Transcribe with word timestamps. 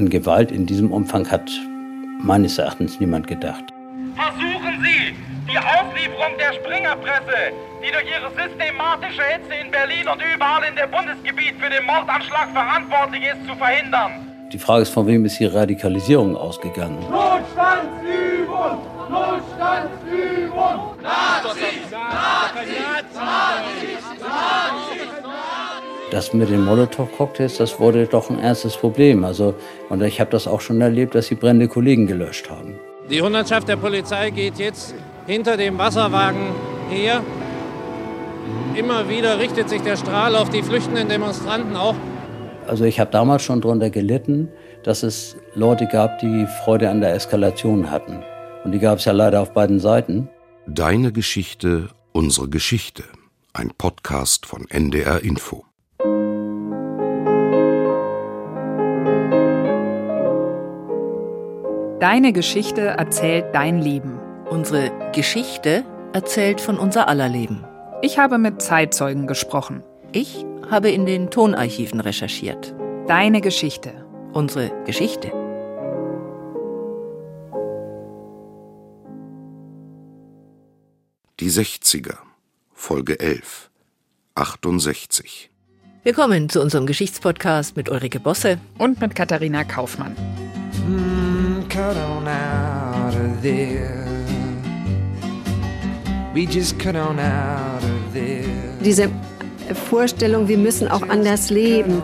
an 0.00 0.08
Gewalt 0.08 0.50
in 0.50 0.64
diesem 0.64 0.92
Umfang 0.92 1.30
hat 1.30 1.50
meines 2.22 2.56
Erachtens 2.56 2.98
niemand 3.00 3.26
gedacht. 3.26 3.64
Versuchen 4.16 4.82
Sie, 4.82 5.14
die 5.46 5.58
Auslieferung 5.58 6.32
der 6.38 6.54
Springerpresse, 6.54 7.52
die 7.82 7.92
durch 7.92 8.08
ihre 8.08 8.30
systematische 8.34 9.22
Hitze 9.24 9.54
in 9.62 9.70
Berlin 9.70 10.08
und 10.08 10.22
überall 10.34 10.62
in 10.64 10.74
dem 10.74 10.90
Bundesgebiet 10.90 11.54
für 11.60 11.68
den 11.68 11.84
Mordanschlag 11.84 12.48
verantwortlich 12.50 13.24
ist, 13.24 13.46
zu 13.46 13.54
verhindern. 13.56 14.26
Die 14.50 14.58
Frage 14.58 14.82
ist, 14.82 14.90
von 14.90 15.06
wem 15.06 15.26
ist 15.26 15.38
die 15.38 15.44
Radikalisierung 15.46 16.34
ausgegangen? 16.34 16.98
Notstandsübung! 17.10 18.80
Notstandsübung! 19.10 20.96
Nazis! 21.02 21.90
Nazis! 21.92 22.70
Nazis! 23.14 24.00
Nazis! 24.18 25.19
Das 26.10 26.32
mit 26.34 26.50
den 26.50 26.64
Molotow-Cocktails, 26.64 27.58
das 27.58 27.78
wurde 27.78 28.06
doch 28.06 28.30
ein 28.30 28.40
ernstes 28.40 28.76
Problem. 28.76 29.24
Also, 29.24 29.54
und 29.88 30.02
ich 30.02 30.20
habe 30.20 30.30
das 30.30 30.48
auch 30.48 30.60
schon 30.60 30.80
erlebt, 30.80 31.14
dass 31.14 31.26
sie 31.26 31.36
brennende 31.36 31.68
Kollegen 31.68 32.08
gelöscht 32.08 32.50
haben. 32.50 32.74
Die 33.08 33.22
Hundertschaft 33.22 33.68
der 33.68 33.76
Polizei 33.76 34.30
geht 34.30 34.58
jetzt 34.58 34.94
hinter 35.26 35.56
dem 35.56 35.78
Wasserwagen 35.78 36.52
her. 36.88 37.22
Immer 38.74 39.08
wieder 39.08 39.38
richtet 39.38 39.68
sich 39.68 39.82
der 39.82 39.96
Strahl 39.96 40.34
auf 40.34 40.50
die 40.50 40.62
flüchtenden 40.62 41.08
Demonstranten 41.08 41.76
auch. 41.76 41.94
Also 42.66 42.84
ich 42.84 42.98
habe 42.98 43.10
damals 43.12 43.42
schon 43.42 43.60
darunter 43.60 43.90
gelitten, 43.90 44.48
dass 44.82 45.04
es 45.04 45.36
Leute 45.54 45.86
gab, 45.86 46.18
die 46.18 46.46
Freude 46.64 46.90
an 46.90 47.00
der 47.00 47.14
Eskalation 47.14 47.90
hatten. 47.90 48.22
Und 48.64 48.72
die 48.72 48.78
gab 48.80 48.98
es 48.98 49.04
ja 49.04 49.12
leider 49.12 49.40
auf 49.40 49.52
beiden 49.52 49.78
Seiten. 49.78 50.28
Deine 50.66 51.12
Geschichte, 51.12 51.88
unsere 52.12 52.48
Geschichte. 52.48 53.04
Ein 53.52 53.70
Podcast 53.76 54.46
von 54.46 54.68
NDR 54.68 55.22
Info. 55.22 55.64
Deine 62.00 62.32
Geschichte 62.32 62.80
erzählt 62.80 63.54
dein 63.54 63.78
Leben. 63.78 64.18
Unsere 64.48 64.90
Geschichte 65.12 65.84
erzählt 66.14 66.62
von 66.62 66.78
unser 66.78 67.08
aller 67.08 67.28
Leben. 67.28 67.62
Ich 68.00 68.18
habe 68.18 68.38
mit 68.38 68.62
Zeitzeugen 68.62 69.26
gesprochen. 69.26 69.82
Ich 70.12 70.46
habe 70.70 70.90
in 70.90 71.04
den 71.04 71.30
Tonarchiven 71.30 72.00
recherchiert. 72.00 72.74
Deine 73.06 73.42
Geschichte. 73.42 74.06
Unsere 74.32 74.72
Geschichte. 74.86 75.30
Die 81.38 81.50
60er, 81.50 82.16
Folge 82.72 83.20
11, 83.20 83.70
68. 84.36 85.50
Willkommen 86.02 86.48
zu 86.48 86.62
unserem 86.62 86.86
Geschichtspodcast 86.86 87.76
mit 87.76 87.90
Ulrike 87.90 88.20
Bosse 88.20 88.58
und 88.78 89.02
mit 89.02 89.14
Katharina 89.14 89.64
Kaufmann. 89.64 90.16
Cut 91.70 91.96
on 91.96 92.26
out 92.26 93.14
of 93.14 93.42
there. 93.42 94.04
We 96.34 96.44
just 96.46 96.78
cut 96.78 96.96
on 96.96 97.18
out 97.20 97.82
of 97.84 98.12
there. 98.12 98.74
Diese 98.84 99.08
Vorstellung, 99.88 100.48
wir 100.48 100.58
müssen 100.58 100.88
auch 100.88 101.08
anders 101.08 101.50
leben. 101.50 102.02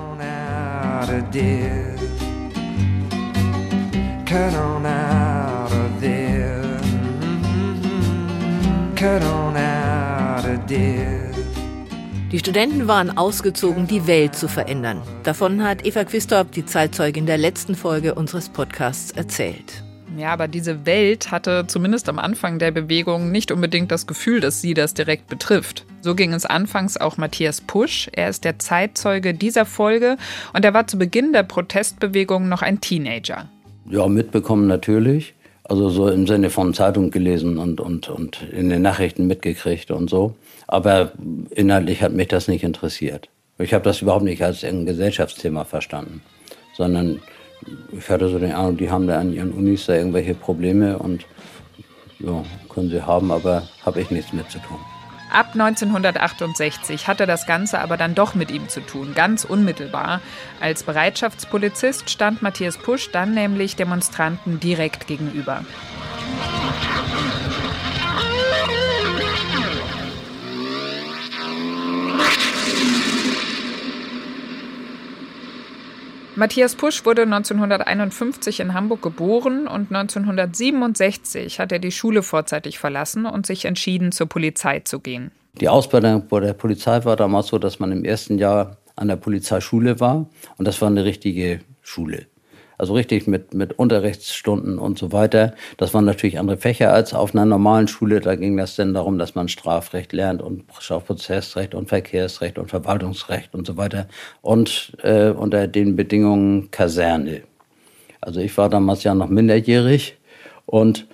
Cut 4.25 4.55
on 4.55 4.87
out 4.87 5.73
of 5.73 6.01
there. 6.01 6.81
Cut 8.95 9.23
on 9.23 9.57
out 9.57 10.45
of 10.45 10.67
there. 10.67 11.26
Die 12.33 12.41
Studenten 12.41 12.89
waren 12.89 13.17
ausgezogen, 13.17 13.87
die 13.87 14.09
Welt 14.09 14.35
zu 14.35 14.49
verändern. 14.49 15.01
Davon 15.23 15.63
hat 15.63 15.87
Eva 15.87 16.03
Quistorp, 16.03 16.51
die 16.51 16.67
Zeitzeugin 16.67 17.25
der 17.25 17.39
letzten 17.39 17.77
Folge 17.77 18.17
unseres 18.17 18.49
Podcasts, 18.49 19.13
erzählt. 19.13 19.85
Ja, 20.19 20.33
aber 20.33 20.49
diese 20.49 20.87
Welt 20.87 21.31
hatte 21.31 21.67
zumindest 21.69 22.09
am 22.09 22.19
Anfang 22.19 22.59
der 22.59 22.73
Bewegung 22.73 23.31
nicht 23.31 23.53
unbedingt 23.53 23.93
das 23.93 24.09
Gefühl, 24.09 24.41
dass 24.41 24.61
sie 24.61 24.75
das 24.75 24.93
direkt 24.93 25.29
betrifft. 25.29 25.85
So 26.01 26.17
ging 26.17 26.33
es 26.33 26.45
anfangs 26.45 26.97
auch 26.97 27.17
Matthias 27.17 27.61
Pusch. 27.61 28.11
Er 28.13 28.29
ist 28.29 28.43
der 28.43 28.59
Zeitzeuge 28.59 29.33
dieser 29.33 29.65
Folge 29.65 30.17
und 30.53 30.65
er 30.65 30.75
war 30.75 30.89
zu 30.89 30.99
Beginn 30.99 31.33
der 31.33 31.45
Protestbewegung 31.45 32.49
noch 32.49 32.63
ein 32.63 32.81
Teenager. 32.81 33.49
Ja, 33.89 34.09
mitbekommen 34.09 34.67
natürlich. 34.67 35.35
Also 35.69 35.89
so 35.89 36.09
im 36.09 36.27
Sinne 36.27 36.51
von 36.51 36.75
Zeitung 36.75 37.11
gelesen 37.11 37.59
und, 37.59 37.81
und, 37.81 38.09
und 38.09 38.43
in 38.53 38.69
den 38.69 38.83
Nachrichten 38.83 39.27
mitgekriegt 39.27 39.91
und 39.91 40.09
so. 40.09 40.35
Aber 40.69 41.13
inhaltlich 41.51 42.03
hat 42.03 42.13
mich 42.13 42.29
das 42.29 42.47
nicht 42.47 42.63
interessiert. 42.63 43.29
Ich 43.59 43.75
habe 43.75 43.83
das 43.83 44.03
überhaupt 44.03 44.25
nicht 44.25 44.43
als 44.43 44.63
ein 44.65 44.87
Gesellschaftsthema 44.87 45.65
verstanden, 45.65 46.23
sondern 46.77 47.21
ich 47.97 48.09
hatte 48.09 48.29
so 48.29 48.39
den 48.39 48.53
Eindruck, 48.53 48.79
die 48.79 48.91
haben 48.91 49.07
da 49.07 49.19
an 49.19 49.33
ihren 49.33 49.53
Unis 49.53 49.87
da 49.87 49.95
irgendwelche 49.95 50.35
Probleme 50.35 50.99
und 50.99 51.25
ja, 52.21 52.45
können 52.69 52.91
sie 52.91 53.03
haben, 53.03 53.33
aber 53.33 53.67
habe 53.85 54.01
ich 54.01 54.11
nichts 54.11 54.33
mit 54.33 54.51
zu 54.51 54.59
tun. 54.59 54.79
Ab 55.31 55.51
1968 55.53 57.09
hatte 57.09 57.27
das 57.27 57.47
Ganze 57.47 57.81
aber 57.81 57.97
dann 57.97 58.15
doch 58.15 58.35
mit 58.35 58.51
ihm 58.51 58.69
zu 58.69 58.81
tun, 58.81 59.15
ganz 59.15 59.45
unmittelbar. 59.45 60.21
Als 60.61 60.83
Bereitschaftspolizist 60.85 62.11
stand 62.11 62.43
Matthias 62.43 62.79
Pusch 62.79 63.11
dann 63.11 63.35
nämlich 63.35 63.77
Demonstranten 63.77 64.61
direkt 64.61 65.07
gegenüber. 65.07 65.65
Matthias 76.39 76.75
Pusch 76.75 77.07
wurde 77.07 77.23
1951 77.23 78.61
in 78.61 78.75
Hamburg 78.75 79.01
geboren 79.01 79.67
und 79.67 79.91
1967 79.91 81.59
hat 81.59 81.73
er 81.73 81.79
die 81.79 81.91
Schule 81.91 82.23
vorzeitig 82.23 82.79
verlassen 82.79 83.25
und 83.25 83.47
sich 83.47 83.65
entschieden, 83.65 84.13
zur 84.13 84.27
Polizei 84.27 84.81
zu 84.81 85.01
gehen. 85.01 85.31
Die 85.59 85.71
Ausbildung 85.71 86.29
bei 86.29 86.41
der 86.41 86.53
Polizei 86.53 87.03
war 87.07 87.17
damals 87.17 87.47
so, 87.47 87.59
dass 87.59 87.79
man 87.79 87.91
im 87.91 88.05
ersten 88.05 88.37
Jahr 88.37 88.77
an 88.97 89.09
der 89.09 89.17
Polizeischule 89.17 89.99
war 89.99 90.29
und 90.59 90.69
das 90.69 90.83
war 90.83 90.89
eine 90.89 91.07
richtige 91.07 91.61
Schule. 91.81 92.27
Also 92.79 92.95
richtig 92.95 93.27
mit, 93.27 93.55
mit 93.55 93.79
Unterrichtsstunden 93.79 94.79
und 94.79 94.99
so 94.99 95.13
weiter. 95.13 95.55
Das 95.77 95.95
waren 95.95 96.05
natürlich 96.05 96.39
andere 96.39 96.59
Fächer 96.59 96.93
als 96.93 97.15
auf 97.15 97.35
einer 97.35 97.47
normalen 97.47 97.89
Schule. 97.89 98.21
Da 98.21 98.35
ging 98.35 98.57
das 98.57 98.77
dann 98.77 98.93
darum, 98.93 99.19
dass 99.19 99.35
man 99.35 99.49
Strafrecht 99.49 100.13
lernt 100.13 100.43
und 100.43 100.65
Strafprozessrecht 100.79 101.75
und 101.75 101.89
Verkehrsrecht 101.89 102.59
und 102.59 102.69
Verwaltungsrecht 102.69 103.55
und 103.55 103.67
so 103.67 103.77
weiter. 103.77 104.09
Und 104.43 104.93
äh, 105.03 105.31
unter 105.31 105.69
den 105.69 105.97
Bedingungen 105.97 106.71
Kaserne. 106.71 107.43
Also 108.21 108.41
ich 108.41 108.57
war 108.59 108.69
damals 108.69 109.05
ja 109.05 109.15
noch 109.15 109.29
minderjährig 109.29 110.19
und 110.67 111.07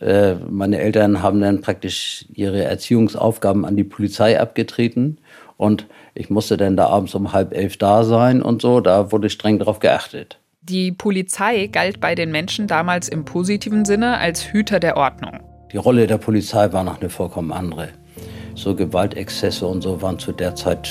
äh, 0.00 0.34
meine 0.34 0.78
Eltern 0.78 1.22
haben 1.22 1.40
dann 1.40 1.60
praktisch 1.60 2.26
ihre 2.32 2.64
Erziehungsaufgaben 2.64 3.64
an 3.64 3.76
die 3.76 3.84
Polizei 3.84 4.40
abgetreten. 4.40 5.18
Und 5.56 5.86
ich 6.14 6.28
musste 6.28 6.56
dann 6.56 6.76
da 6.76 6.86
abends 6.88 7.14
um 7.14 7.32
halb 7.32 7.54
elf 7.54 7.76
da 7.76 8.04
sein 8.04 8.42
und 8.42 8.60
so. 8.60 8.80
Da 8.80 9.12
wurde 9.12 9.30
streng 9.30 9.58
darauf 9.58 9.78
geachtet. 9.78 10.38
Die 10.68 10.90
Polizei 10.90 11.68
galt 11.68 12.00
bei 12.00 12.16
den 12.16 12.32
Menschen 12.32 12.66
damals 12.66 13.08
im 13.08 13.24
positiven 13.24 13.84
Sinne 13.84 14.18
als 14.18 14.42
Hüter 14.52 14.80
der 14.80 14.96
Ordnung. 14.96 15.38
Die 15.70 15.76
Rolle 15.76 16.08
der 16.08 16.18
Polizei 16.18 16.72
war 16.72 16.82
noch 16.82 17.00
eine 17.00 17.08
vollkommen 17.08 17.52
andere. 17.52 17.90
So 18.56 18.74
Gewaltexzesse 18.74 19.64
und 19.64 19.82
so 19.82 20.02
waren 20.02 20.18
zu 20.18 20.32
der 20.32 20.56
Zeit 20.56 20.90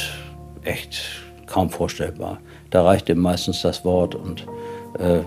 echt 0.63 1.01
kaum 1.45 1.69
vorstellbar. 1.69 2.39
Da 2.69 2.83
reichte 2.83 3.15
meistens 3.15 3.63
das 3.63 3.83
Wort 3.83 4.15
und 4.15 4.45
äh, 4.97 5.19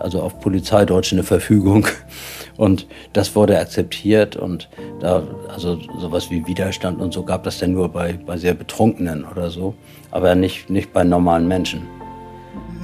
also 0.00 0.22
auf 0.22 0.40
Polizeideutsch 0.40 1.12
eine 1.12 1.22
Verfügung. 1.22 1.86
Und 2.56 2.86
das 3.12 3.34
wurde 3.34 3.58
akzeptiert 3.58 4.36
und 4.36 4.68
da, 5.00 5.24
also 5.48 5.76
sowas 5.98 6.30
wie 6.30 6.46
Widerstand 6.46 7.00
und 7.00 7.12
so 7.12 7.24
gab 7.24 7.42
das 7.42 7.58
dann 7.58 7.72
nur 7.72 7.88
bei, 7.88 8.12
bei 8.12 8.36
sehr 8.36 8.54
Betrunkenen 8.54 9.24
oder 9.24 9.50
so, 9.50 9.74
aber 10.12 10.36
nicht, 10.36 10.70
nicht 10.70 10.92
bei 10.92 11.02
normalen 11.02 11.48
Menschen. 11.48 11.82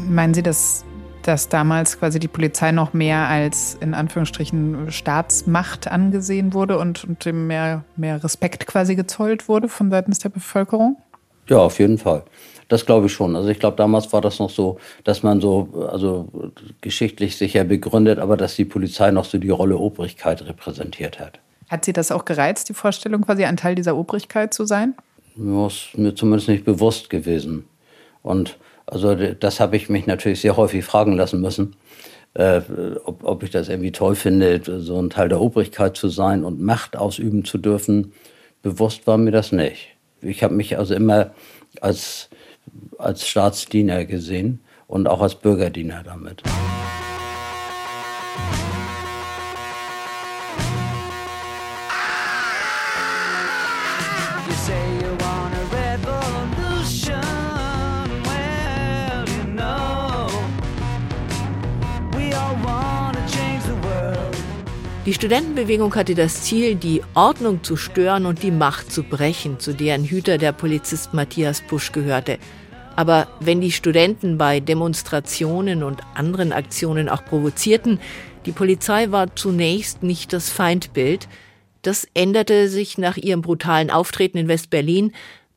Meinen 0.09 0.35
Sie, 0.35 0.43
dass 0.43 0.85
dass 1.31 1.49
damals 1.49 1.97
quasi 2.01 2.19
die 2.19 2.27
Polizei 2.27 2.73
noch 2.73 2.93
mehr 2.93 3.29
als 3.29 3.79
in 3.81 3.95
Anführungsstrichen 3.95 4.91
Staatsmacht 4.91 5.87
angesehen 5.87 6.55
wurde 6.55 6.77
und, 6.77 7.05
und 7.05 7.25
dem 7.25 7.47
mehr, 7.47 7.85
mehr 7.95 8.25
Respekt 8.25 8.67
quasi 8.67 8.97
gezollt 8.97 9.49
wurde 9.49 9.69
von 9.69 9.93
seitens 9.93 10.19
der 10.19 10.31
Bevölkerung? 10.31 10.97
Ja, 11.47 11.59
auf 11.59 11.79
jeden 11.79 11.99
Fall. 11.99 12.25
Das 12.67 12.85
glaube 12.85 13.07
ich 13.07 13.13
schon. 13.13 13.37
Also 13.37 13.49
ich 13.49 13.61
glaube, 13.61 13.77
damals 13.77 14.13
war 14.13 14.21
das 14.21 14.41
noch 14.41 14.51
so, 14.51 14.81
dass 15.05 15.23
man 15.23 15.41
so, 15.41 15.89
also 15.93 16.53
geschichtlich 16.81 17.37
sicher 17.37 17.63
begründet, 17.63 18.19
aber 18.19 18.37
dass 18.37 18.57
die 18.57 18.65
Polizei 18.65 19.13
noch 19.13 19.25
so 19.25 19.39
die 19.39 19.51
Rolle 19.51 19.79
Obrigkeit 19.79 20.43
repräsentiert 20.43 21.21
hat. 21.21 21.39
Hat 21.69 21.85
Sie 21.85 21.93
das 21.93 22.11
auch 22.11 22.25
gereizt, 22.25 22.69
die 22.69 22.75
Vorstellung, 22.75 23.23
quasi 23.23 23.45
ein 23.45 23.57
Teil 23.57 23.77
dieser 23.77 23.97
Obrigkeit 23.97 24.53
zu 24.53 24.65
sein? 24.65 24.95
Ja, 25.37 25.69
ist 25.69 25.97
mir 25.97 26.13
zumindest 26.13 26.49
nicht 26.49 26.65
bewusst 26.65 27.09
gewesen. 27.09 27.67
Und 28.25 28.59
also 28.91 29.15
das 29.15 29.61
habe 29.61 29.77
ich 29.77 29.89
mich 29.89 30.07
natürlich 30.07 30.41
sehr 30.41 30.57
häufig 30.57 30.85
fragen 30.85 31.13
lassen 31.13 31.41
müssen, 31.41 31.77
äh, 32.35 32.61
ob, 33.05 33.25
ob 33.25 33.43
ich 33.43 33.51
das 33.51 33.69
irgendwie 33.69 33.93
toll 33.93 34.17
finde, 34.17 34.61
so 34.81 35.01
ein 35.01 35.11
Teil 35.11 35.29
der 35.29 35.41
Obrigkeit 35.41 35.97
zu 35.97 36.09
sein 36.09 36.45
und 36.45 36.61
Macht 36.61 36.97
ausüben 36.97 37.45
zu 37.45 37.59
dürfen. 37.59 38.13
Bewusst 38.63 39.07
war 39.07 39.17
mir 39.17 39.31
das 39.31 39.53
nicht. 39.53 39.89
Ich 40.23 40.43
habe 40.43 40.55
mich 40.55 40.77
also 40.77 40.95
immer 40.95 41.31
als, 41.81 42.29
als 42.99 43.27
Staatsdiener 43.27 44.05
gesehen 44.05 44.61
und 44.87 45.07
auch 45.07 45.23
als 45.23 45.37
Bürgerdiener 45.37 46.03
damit. 46.05 46.43
Die 65.11 65.15
Studentenbewegung 65.15 65.93
hatte 65.97 66.15
das 66.15 66.45
Ziel, 66.45 66.77
die 66.77 67.03
Ordnung 67.15 67.65
zu 67.65 67.77
stören 67.77 68.27
und 68.27 68.45
die 68.45 68.53
Macht 68.53 68.93
zu 68.93 69.03
brechen, 69.03 69.59
zu 69.59 69.73
deren 69.73 70.05
Hüter 70.05 70.39
der 70.39 70.53
Polizist 70.53 71.15
Matthias 71.15 71.63
Pusch 71.63 71.91
gehörte. 71.91 72.39
Aber 72.95 73.27
wenn 73.41 73.61
die 73.61 73.73
Studenten 73.73 74.39
bei 74.39 74.61
Demonstrationen 74.61 75.83
und 75.83 76.01
anderen 76.15 76.53
Aktionen 76.53 77.09
auch 77.09 77.25
provozierten, 77.25 77.99
die 78.47 78.53
Polizei 78.53 79.11
war 79.11 79.35
zunächst 79.35 80.05
nicht 80.05 80.33
das 80.33 80.49
Feindbild. 80.49 81.27
Das 81.83 82.07
änderte 82.15 82.69
sich 82.69 82.97
nach 82.97 83.17
ihrem 83.17 83.43
brutalen 83.43 83.91
Auftreten 83.91 84.39
in 84.39 84.47
West-Berlin 84.47 85.11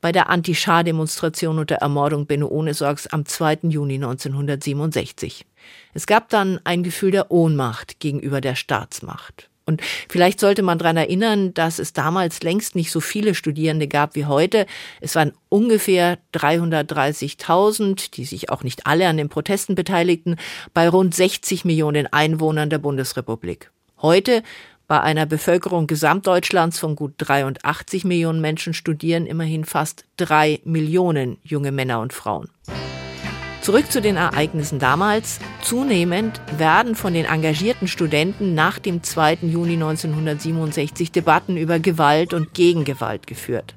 bei 0.04 0.12
der 0.12 0.30
Anti-Schah-Demonstration 0.30 1.60
und 1.60 1.70
der 1.70 1.78
Ermordung 1.78 2.26
Benno 2.26 2.48
Ohnesorgs 2.50 3.08
am 3.08 3.26
2. 3.26 3.60
Juni 3.70 3.96
1967. 3.96 5.46
Es 5.94 6.08
gab 6.08 6.28
dann 6.28 6.60
ein 6.66 6.84
Gefühl 6.84 7.12
der 7.12 7.32
Ohnmacht 7.32 8.02
gegenüber 8.02 8.42
der 8.42 8.56
Staatsmacht. 8.56 9.50
Und 9.66 9.82
vielleicht 10.10 10.42
sollte 10.42 10.62
man 10.62 10.78
daran 10.78 10.98
erinnern, 10.98 11.54
dass 11.54 11.80
es 11.80 11.94
damals 11.94 12.44
längst 12.44 12.76
nicht 12.76 12.92
so 12.92 13.00
viele 13.00 13.34
Studierende 13.34 13.88
gab 13.88 14.16
wie 14.16 14.26
heute. 14.26 14.66
Es 15.00 15.16
waren 15.16 15.32
ungefähr 15.48 16.18
330.000, 16.34 18.12
die 18.12 18.26
sich 18.26 18.50
auch 18.50 18.64
nicht 18.64 18.86
alle 18.86 19.08
an 19.08 19.16
den 19.16 19.30
Protesten 19.30 19.74
beteiligten, 19.74 20.36
bei 20.74 20.90
rund 20.90 21.16
60 21.16 21.64
Millionen 21.64 22.12
Einwohnern 22.12 22.70
der 22.70 22.80
Bundesrepublik. 22.80 23.72
Heute 24.02 24.44
bei 24.88 25.02
einer 25.02 25.26
Bevölkerung 25.26 25.88
Gesamtdeutschlands 25.88 26.80
von 26.80 26.96
gut 26.96 27.14
83 27.18 28.04
Millionen 28.04 28.42
Menschen 28.42 28.74
studieren 28.74 29.26
immerhin 29.26 29.66
fast 29.66 30.06
drei 30.18 30.60
Millionen 30.66 31.38
junge 31.44 31.72
Männer 31.72 32.00
und 32.00 32.14
Frauen. 32.14 32.50
Zurück 33.62 33.90
zu 33.90 34.02
den 34.02 34.18
Ereignissen 34.18 34.78
damals. 34.78 35.40
Zunehmend 35.62 36.42
werden 36.58 36.96
von 36.96 37.14
den 37.14 37.24
engagierten 37.24 37.88
Studenten 37.88 38.56
nach 38.56 38.78
dem 38.78 39.04
2. 39.04 39.38
Juni 39.44 39.76
1967 39.76 41.14
Debatten 41.14 41.56
über 41.56 41.80
Gewalt 41.80 42.34
und 42.34 42.54
Gegengewalt 42.54 43.26
geführt. 43.26 43.74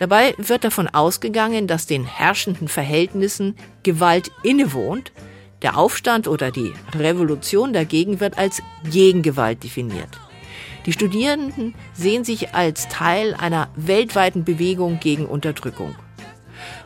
Dabei 0.00 0.34
wird 0.36 0.64
davon 0.64 0.88
ausgegangen, 0.88 1.68
dass 1.68 1.86
den 1.86 2.04
herrschenden 2.04 2.66
Verhältnissen 2.66 3.54
Gewalt 3.84 4.32
innewohnt. 4.42 5.12
Der 5.62 5.78
Aufstand 5.78 6.26
oder 6.26 6.50
die 6.50 6.72
Revolution 6.92 7.72
dagegen 7.72 8.18
wird 8.18 8.36
als 8.36 8.62
Gegengewalt 8.90 9.62
definiert. 9.62 10.23
Die 10.86 10.92
Studierenden 10.92 11.74
sehen 11.94 12.24
sich 12.24 12.54
als 12.54 12.88
Teil 12.88 13.34
einer 13.34 13.68
weltweiten 13.74 14.44
Bewegung 14.44 15.00
gegen 15.00 15.26
Unterdrückung. 15.26 15.94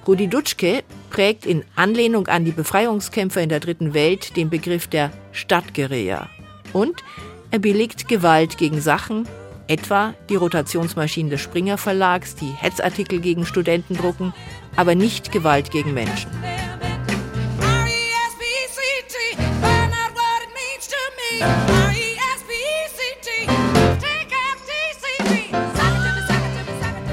Rudi 0.07 0.29
Dutschke 0.29 0.85
prägt 1.11 1.45
in 1.45 1.65
Anlehnung 1.75 2.29
an 2.29 2.45
die 2.45 2.53
Befreiungskämpfer 2.53 3.43
in 3.43 3.49
der 3.49 3.61
Dritten 3.61 3.95
Welt 3.95 4.37
den 4.37 4.51
Begriff 4.51 4.87
der 4.87 5.11
Stadtguerilla. 5.33 6.29
Und 6.73 7.03
er 7.51 7.59
billigt 7.59 8.09
Gewalt 8.09 8.57
gegen 8.57 8.81
Sachen, 8.81 9.29
etwa 9.67 10.15
die 10.31 10.37
Rotationsmaschinen 10.37 11.31
des 11.31 11.41
Springer 11.41 11.77
Verlags, 11.77 12.35
die 12.35 12.51
Hetzartikel 12.51 13.21
gegen 13.21 13.45
Studenten 13.45 13.97
drucken, 13.97 14.33
aber 14.77 14.95
nicht 14.95 15.33
Gewalt 15.33 15.71
gegen 15.71 15.93
Menschen. 15.93 16.31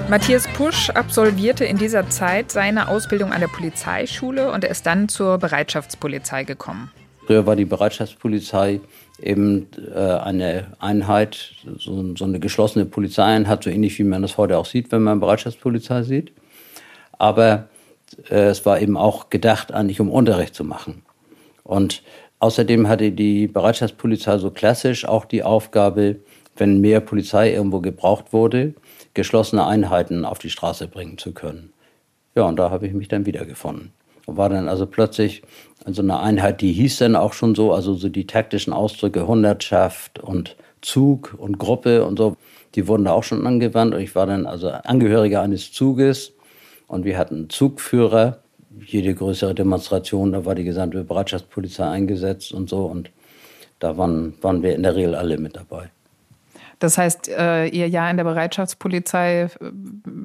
Matthias 0.08 0.48
Pusch 0.54 0.92
absolvierte 0.92 1.66
in 1.66 1.78
dieser 1.78 2.08
Zeit 2.10 2.52
seine 2.52 2.90
Ausbildung 2.90 3.34
an 3.34 3.42
der 3.42 3.48
Polizeischule 3.48 4.52
und 4.52 4.64
er 4.64 4.70
ist 4.70 4.86
dann 4.86 5.10
zur 5.10 5.40
Bereitschaftspolizei 5.40 6.44
gekommen. 6.44 6.92
Früher 7.26 7.48
war 7.48 7.56
die 7.56 7.66
Bereitschaftspolizei 7.66 8.82
eben 9.20 9.68
äh, 9.96 10.00
eine 10.00 10.68
Einheit, 10.78 11.56
so, 11.80 12.16
so, 12.16 12.24
eine 12.24 12.40
geschlossene 12.40 12.86
Polizeieinheit, 12.86 13.64
so 13.64 13.72
ähnlich 13.72 13.98
wie 13.98 14.04
man 14.04 14.22
das 14.22 14.38
heute 14.38 14.60
auch 14.60 14.68
sieht, 14.68 14.92
wenn 14.92 15.02
man 15.02 15.20
Bereitschaftspolizei 15.20 16.04
sieht. 16.04 16.34
Aber 17.18 17.70
äh, 18.30 18.50
es 18.50 18.64
war 18.64 18.80
eben 18.80 18.98
auch 18.98 19.32
gedacht, 19.32 19.74
eigentlich 19.74 20.00
um 20.00 20.12
Unterricht 20.12 20.54
zu 20.54 20.64
machen. 20.64 21.02
Und 21.64 22.04
außerdem 22.38 22.88
hatte 22.88 23.12
die 23.12 23.48
Bereitschaftspolizei 23.48 24.38
so 24.38 24.52
klassisch 24.52 25.06
auch 25.06 25.26
die 25.26 25.42
Aufgabe, 25.42 26.18
wenn 26.58 26.80
mehr 26.80 27.00
Polizei 27.00 27.54
irgendwo 27.54 27.80
gebraucht 27.80 28.34
wurde, 28.34 28.76
geschlossene 29.16 29.66
Einheiten 29.66 30.26
auf 30.26 30.38
die 30.38 30.52
Straße 30.52 30.88
bringen 30.88 31.18
zu 31.18 31.34
können. 31.34 31.74
Ja, 32.36 32.44
und 32.44 32.58
da 32.58 32.70
habe 32.70 32.86
ich 32.86 32.94
mich 32.94 33.08
dann 33.08 33.26
wiedergefunden. 33.26 33.92
Und 34.28 34.38
war 34.38 34.50
dann 34.50 34.68
also 34.68 34.86
plötzlich 34.86 35.42
in 35.86 35.94
so 35.94 36.02
einer 36.02 36.22
Einheit, 36.22 36.62
die 36.62 36.74
hieß 36.74 36.98
dann 36.98 37.16
auch 37.16 37.34
schon 37.34 37.56
so, 37.56 37.74
also 37.74 37.94
so 37.96 38.10
die 38.10 38.28
taktischen 38.28 38.74
Ausdrücke 38.74 39.26
Hundertschaft 39.26 40.20
und 40.20 40.56
Zug 40.82 41.36
und 41.38 41.58
Gruppe 41.58 42.06
und 42.06 42.18
so, 42.18 42.36
die 42.76 42.88
wurden 42.88 43.06
da 43.06 43.14
auch 43.14 43.24
schon 43.24 43.48
angewandt. 43.48 43.96
Und 43.96 44.02
ich 44.02 44.16
war 44.16 44.28
dann 44.28 44.46
also 44.46 44.70
Angehöriger 44.70 45.42
eines 45.42 45.72
Zuges 45.72 46.34
und 46.88 47.06
wir 47.06 47.18
hatten 47.18 47.50
Zugführer. 47.50 48.40
Jede 48.86 49.16
größere 49.16 49.56
Demonstration, 49.56 50.34
da 50.34 50.44
war 50.44 50.54
die 50.54 50.66
gesamte 50.66 51.06
Bereitschaftspolizei 51.06 51.88
eingesetzt 51.88 52.52
und 52.52 52.70
so. 52.70 52.86
Und 52.86 53.10
da 53.80 53.98
waren, 53.98 54.34
waren 54.42 54.62
wir 54.62 54.76
in 54.76 54.84
der 54.84 54.96
Regel 54.96 55.16
alle 55.16 55.38
mit 55.38 55.56
dabei. 55.56 55.90
Das 56.80 56.98
heißt, 56.98 57.30
äh, 57.30 57.68
Ihr 57.68 57.88
Jahr 57.88 58.10
in 58.10 58.18
der 58.18 58.24
Bereitschaftspolizei, 58.24 59.44
äh, 59.44 59.50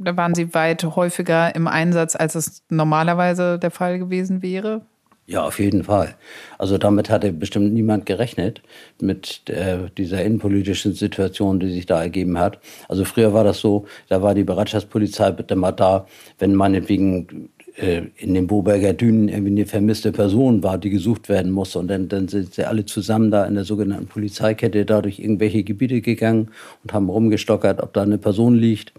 da 0.05 0.17
waren 0.17 0.35
Sie 0.35 0.55
weit 0.55 0.85
häufiger 0.85 1.55
im 1.55 1.67
Einsatz, 1.67 2.17
als 2.17 2.35
es 2.35 2.63
normalerweise 2.69 3.59
der 3.59 3.71
Fall 3.71 3.99
gewesen 3.99 4.43
wäre? 4.43 4.83
Ja, 5.31 5.45
auf 5.45 5.61
jeden 5.61 5.85
Fall. 5.85 6.17
Also 6.59 6.77
damit 6.77 7.09
hatte 7.09 7.33
bestimmt 7.33 7.73
niemand 7.73 8.05
gerechnet 8.05 8.63
mit 9.01 9.49
äh, 9.49 9.89
dieser 9.97 10.25
innenpolitischen 10.25 10.95
Situation, 10.95 11.61
die 11.61 11.71
sich 11.71 11.87
da 11.87 12.03
ergeben 12.03 12.37
hat. 12.41 12.59
Also 12.89 13.05
früher 13.05 13.33
war 13.33 13.45
das 13.45 13.61
so, 13.61 13.87
da 14.09 14.23
war 14.23 14.35
die 14.35 14.43
Bereitschaftspolizei 14.43 15.31
bitte 15.31 15.55
mal 15.55 15.71
da, 15.71 16.07
wenn 16.41 16.57
meinetwegen 16.57 17.51
in 17.77 18.35
den 18.35 18.47
Boberger 18.47 18.93
Dünen 18.93 19.29
irgendwie 19.29 19.53
eine 19.53 19.67
vermisste 19.67 20.13
Person 20.13 20.63
war, 20.63 20.79
die 20.79 20.91
gesucht 20.91 21.29
werden 21.29 21.53
musste. 21.53 21.79
Und 21.79 21.89
dann, 21.89 22.09
dann 22.09 22.29
sind 22.29 22.55
sie 22.55 22.65
alle 22.65 22.85
zusammen 22.85 23.31
da 23.31 23.45
in 23.45 23.55
der 23.55 23.65
sogenannten 23.65 24.07
Polizeikette 24.07 24.85
da 24.85 25.01
durch 25.01 25.19
irgendwelche 25.19 25.63
Gebiete 25.63 26.01
gegangen 26.01 26.51
und 26.83 26.93
haben 26.93 27.09
rumgestockert, 27.09 27.83
ob 27.83 27.93
da 27.93 28.03
eine 28.03 28.19
Person 28.19 28.55
liegt 28.55 28.93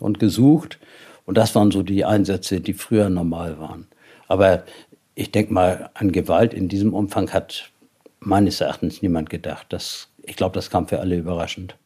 und 0.00 0.18
gesucht. 0.18 0.78
Und 1.24 1.38
das 1.38 1.54
waren 1.54 1.70
so 1.70 1.82
die 1.82 2.04
Einsätze, 2.04 2.60
die 2.60 2.74
früher 2.74 3.08
normal 3.08 3.58
waren. 3.58 3.86
Aber 4.28 4.64
ich 5.14 5.32
denke 5.32 5.52
mal, 5.52 5.90
an 5.94 6.12
Gewalt 6.12 6.54
in 6.54 6.68
diesem 6.68 6.94
Umfang 6.94 7.30
hat 7.32 7.70
meines 8.20 8.60
Erachtens 8.60 9.02
niemand 9.02 9.30
gedacht. 9.30 9.66
Das, 9.70 10.08
ich 10.22 10.36
glaube, 10.36 10.54
das 10.54 10.70
kam 10.70 10.88
für 10.88 11.00
alle 11.00 11.16
überraschend. 11.16 11.76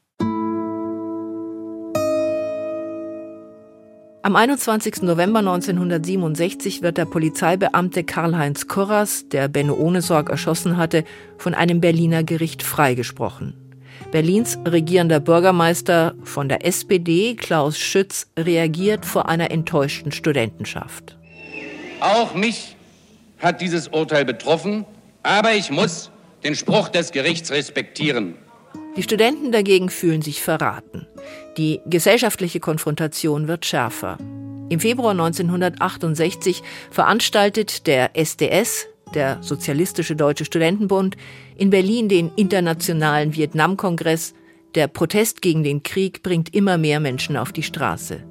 Am 4.25 4.37
21. 4.37 5.03
November 5.03 5.41
1967 5.41 6.81
wird 6.81 6.97
der 6.97 7.05
Polizeibeamte 7.05 8.05
Karl-Heinz 8.05 8.69
Kurras, 8.69 9.29
der 9.29 9.49
Benno 9.49 9.75
Ohnesorg 9.75 10.31
erschossen 10.31 10.79
hatte, 10.79 11.05
von 11.37 11.53
einem 11.53 11.83
Berliner 11.83 12.25
Gericht 12.25 12.63
freigesprochen. 12.63 13.53
Berlins 14.13 14.59
regierender 14.67 15.21
Bürgermeister 15.21 16.15
von 16.23 16.49
der 16.49 16.65
SPD, 16.65 17.35
Klaus 17.35 17.79
Schütz, 17.79 18.27
reagiert 18.39 19.05
vor 19.05 19.29
einer 19.29 19.51
enttäuschten 19.51 20.11
Studentenschaft. 20.11 21.19
Auch 22.01 22.35
mich 22.35 22.77
hat 23.41 23.61
dieses 23.61 23.89
Urteil 23.89 24.25
betroffen, 24.25 24.87
aber 25.23 25.53
ich 25.53 25.71
muss 25.71 26.11
den 26.45 26.55
Spruch 26.55 26.89
des 26.89 27.13
Gerichts 27.13 27.51
respektieren. 27.51 28.37
Die 28.97 29.03
Studenten 29.03 29.51
dagegen 29.51 29.89
fühlen 29.89 30.23
sich 30.23 30.41
verraten. 30.41 31.07
Die 31.57 31.81
gesellschaftliche 31.87 32.61
Konfrontation 32.61 33.49
wird 33.49 33.67
schärfer. 33.67 34.19
Im 34.69 34.79
Februar 34.79 35.11
1968 35.11 36.63
veranstaltet 36.91 37.89
der 37.89 38.17
SDS, 38.17 38.87
der 39.13 39.43
Sozialistische 39.43 40.15
Deutsche 40.15 40.45
Studentenbund, 40.45 41.17
in 41.57 41.71
Berlin 41.71 42.09
den 42.09 42.31
Internationalen 42.37 43.35
Vietnamkongress. 43.35 44.35
Der 44.77 44.87
Protest 44.87 45.43
gegen 45.43 45.65
den 45.65 45.83
Krieg 45.83 46.23
bringt 46.23 46.55
immer 46.55 46.79
mehr 46.79 47.01
Menschen 47.01 47.37
auf 47.37 47.53
die 47.53 47.63
Straße. 47.65 48.23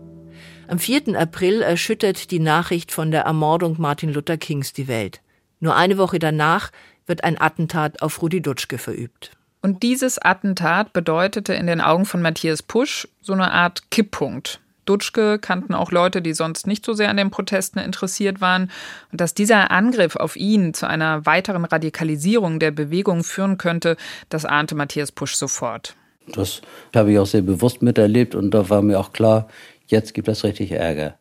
Am 0.69 0.79
4. 0.79 1.19
April 1.19 1.61
erschüttert 1.61 2.31
die 2.31 2.39
Nachricht 2.39 2.91
von 2.91 3.11
der 3.11 3.23
Ermordung 3.23 3.75
Martin 3.79 4.13
Luther 4.13 4.37
Kings 4.37 4.71
die 4.71 4.87
Welt. 4.87 5.21
Nur 5.59 5.75
eine 5.75 5.97
Woche 5.97 6.19
danach 6.19 6.71
wird 7.05 7.23
ein 7.25 7.39
Attentat 7.39 8.01
auf 8.01 8.21
Rudi 8.21 8.41
Dutschke 8.41 8.77
verübt. 8.77 9.31
Und 9.63 9.81
dieses 9.81 10.19
Attentat 10.19 10.91
bedeutete 10.91 11.53
in 11.53 11.67
den 11.67 11.79
Augen 11.79 12.05
von 12.05 12.21
Matthias 12.21 12.61
Pusch 12.61 13.07
so 13.21 13.31
eine 13.31 13.51
Art 13.51 13.89
Kipppunkt. 13.91 14.59
Dutschke 14.85 15.39
kannten 15.39 15.73
auch 15.73 15.91
Leute, 15.91 16.21
die 16.21 16.33
sonst 16.33 16.67
nicht 16.67 16.85
so 16.85 16.91
sehr 16.91 17.09
an 17.09 17.15
den 17.15 17.31
Protesten 17.31 17.79
interessiert 17.79 18.41
waren. 18.41 18.69
Und 19.13 19.21
dass 19.21 19.33
dieser 19.33 19.71
Angriff 19.71 20.17
auf 20.17 20.35
ihn 20.35 20.73
zu 20.73 20.85
einer 20.85 21.25
weiteren 21.25 21.63
Radikalisierung 21.63 22.59
der 22.59 22.71
Bewegung 22.71 23.23
führen 23.23 23.57
könnte, 23.57 23.95
das 24.27 24.43
ahnte 24.43 24.75
Matthias 24.75 25.13
Pusch 25.13 25.35
sofort. 25.35 25.95
Das 26.27 26.61
habe 26.93 27.13
ich 27.13 27.19
auch 27.19 27.25
sehr 27.25 27.41
bewusst 27.41 27.81
miterlebt 27.81 28.35
und 28.35 28.51
da 28.51 28.69
war 28.69 28.81
mir 28.81 28.99
auch 28.99 29.13
klar, 29.13 29.47
jetzt 29.87 30.13
gibt 30.13 30.27
es 30.27 30.43
richtig 30.43 30.71
Ärger. 30.71 31.17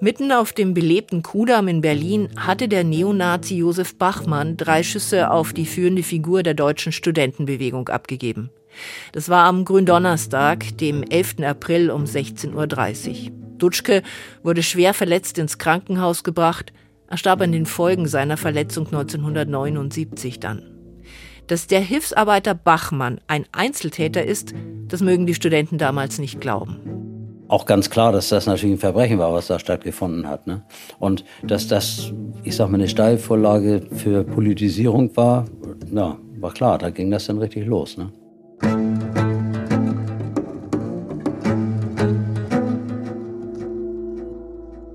Mitten 0.00 0.30
auf 0.30 0.52
dem 0.52 0.74
belebten 0.74 1.24
Kudamm 1.24 1.66
in 1.66 1.80
Berlin 1.80 2.28
hatte 2.36 2.68
der 2.68 2.84
Neonazi 2.84 3.56
Josef 3.56 3.96
Bachmann 3.96 4.56
drei 4.56 4.84
Schüsse 4.84 5.32
auf 5.32 5.52
die 5.52 5.66
führende 5.66 6.04
Figur 6.04 6.44
der 6.44 6.54
deutschen 6.54 6.92
Studentenbewegung 6.92 7.88
abgegeben. 7.88 8.50
Das 9.10 9.28
war 9.28 9.46
am 9.46 9.64
Gründonnerstag, 9.64 10.78
dem 10.78 11.02
11. 11.02 11.40
April 11.42 11.90
um 11.90 12.04
16.30 12.04 13.24
Uhr. 13.24 13.32
Dutschke 13.58 14.04
wurde 14.44 14.62
schwer 14.62 14.94
verletzt 14.94 15.36
ins 15.36 15.58
Krankenhaus 15.58 16.22
gebracht. 16.22 16.72
Er 17.08 17.16
starb 17.16 17.40
an 17.40 17.50
den 17.50 17.66
Folgen 17.66 18.06
seiner 18.06 18.36
Verletzung 18.36 18.86
1979 18.86 20.38
dann. 20.38 20.62
Dass 21.48 21.66
der 21.66 21.80
Hilfsarbeiter 21.80 22.54
Bachmann 22.54 23.20
ein 23.26 23.46
Einzeltäter 23.50 24.24
ist, 24.24 24.54
das 24.86 25.00
mögen 25.00 25.26
die 25.26 25.34
Studenten 25.34 25.76
damals 25.76 26.20
nicht 26.20 26.40
glauben 26.40 26.98
auch 27.48 27.64
ganz 27.64 27.90
klar, 27.90 28.12
dass 28.12 28.28
das 28.28 28.46
natürlich 28.46 28.76
ein 28.76 28.78
Verbrechen 28.78 29.18
war, 29.18 29.32
was 29.32 29.46
da 29.46 29.58
stattgefunden 29.58 30.28
hat. 30.28 30.46
Ne? 30.46 30.62
Und 30.98 31.24
dass 31.42 31.66
das, 31.66 32.12
ich 32.44 32.54
sag 32.54 32.68
mal, 32.68 32.74
eine 32.74 32.88
Steilvorlage 32.88 33.82
für 33.90 34.24
Politisierung 34.24 35.16
war, 35.16 35.46
ja, 35.90 36.18
war 36.38 36.52
klar, 36.52 36.78
da 36.78 36.90
ging 36.90 37.10
das 37.10 37.26
dann 37.26 37.38
richtig 37.38 37.66
los. 37.66 37.96
Ne? 37.96 38.12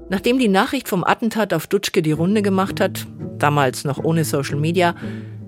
Nachdem 0.10 0.38
die 0.38 0.48
Nachricht 0.48 0.88
vom 0.88 1.04
Attentat 1.04 1.56
auf 1.56 1.66
Dutschke 1.66 2.04
die 2.04 2.12
Runde 2.12 2.44
gemacht 2.44 2.80
hat, 2.80 3.08
damals 3.40 3.84
noch 3.84 4.04
ohne 4.04 4.24
Social 4.26 4.58
Media, 4.58 4.96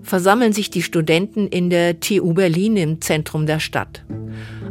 versammeln 0.06 0.54
sich 0.54 0.70
die 0.70 0.84
Studenten 0.84 1.48
in 1.48 1.70
der 1.70 2.00
TU 2.00 2.34
Berlin 2.34 2.78
im 2.78 3.02
Zentrum 3.02 3.46
der 3.46 3.60
Stadt. 3.60 4.06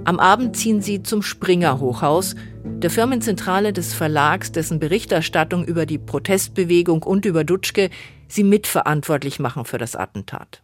Am 0.05 0.19
Abend 0.19 0.57
ziehen 0.57 0.81
sie 0.81 1.03
zum 1.03 1.23
Springer 1.23 1.81
Hochhaus, 1.81 2.35
der 2.65 2.91
Firmenzentrale 2.91 3.73
des 3.73 3.95
Verlags, 3.95 4.53
dessen 4.53 4.79
Berichterstattung 4.79 5.65
über 5.65 5.87
die 5.87 5.99
Protestbewegung 5.99 7.03
und 7.03 7.25
über 7.25 7.45
Dutschke 7.45 7.91
sie 8.29 8.45
mitverantwortlich 8.45 9.39
machen 9.39 9.65
für 9.65 9.79
das 9.79 9.97
Attentat. 9.97 10.63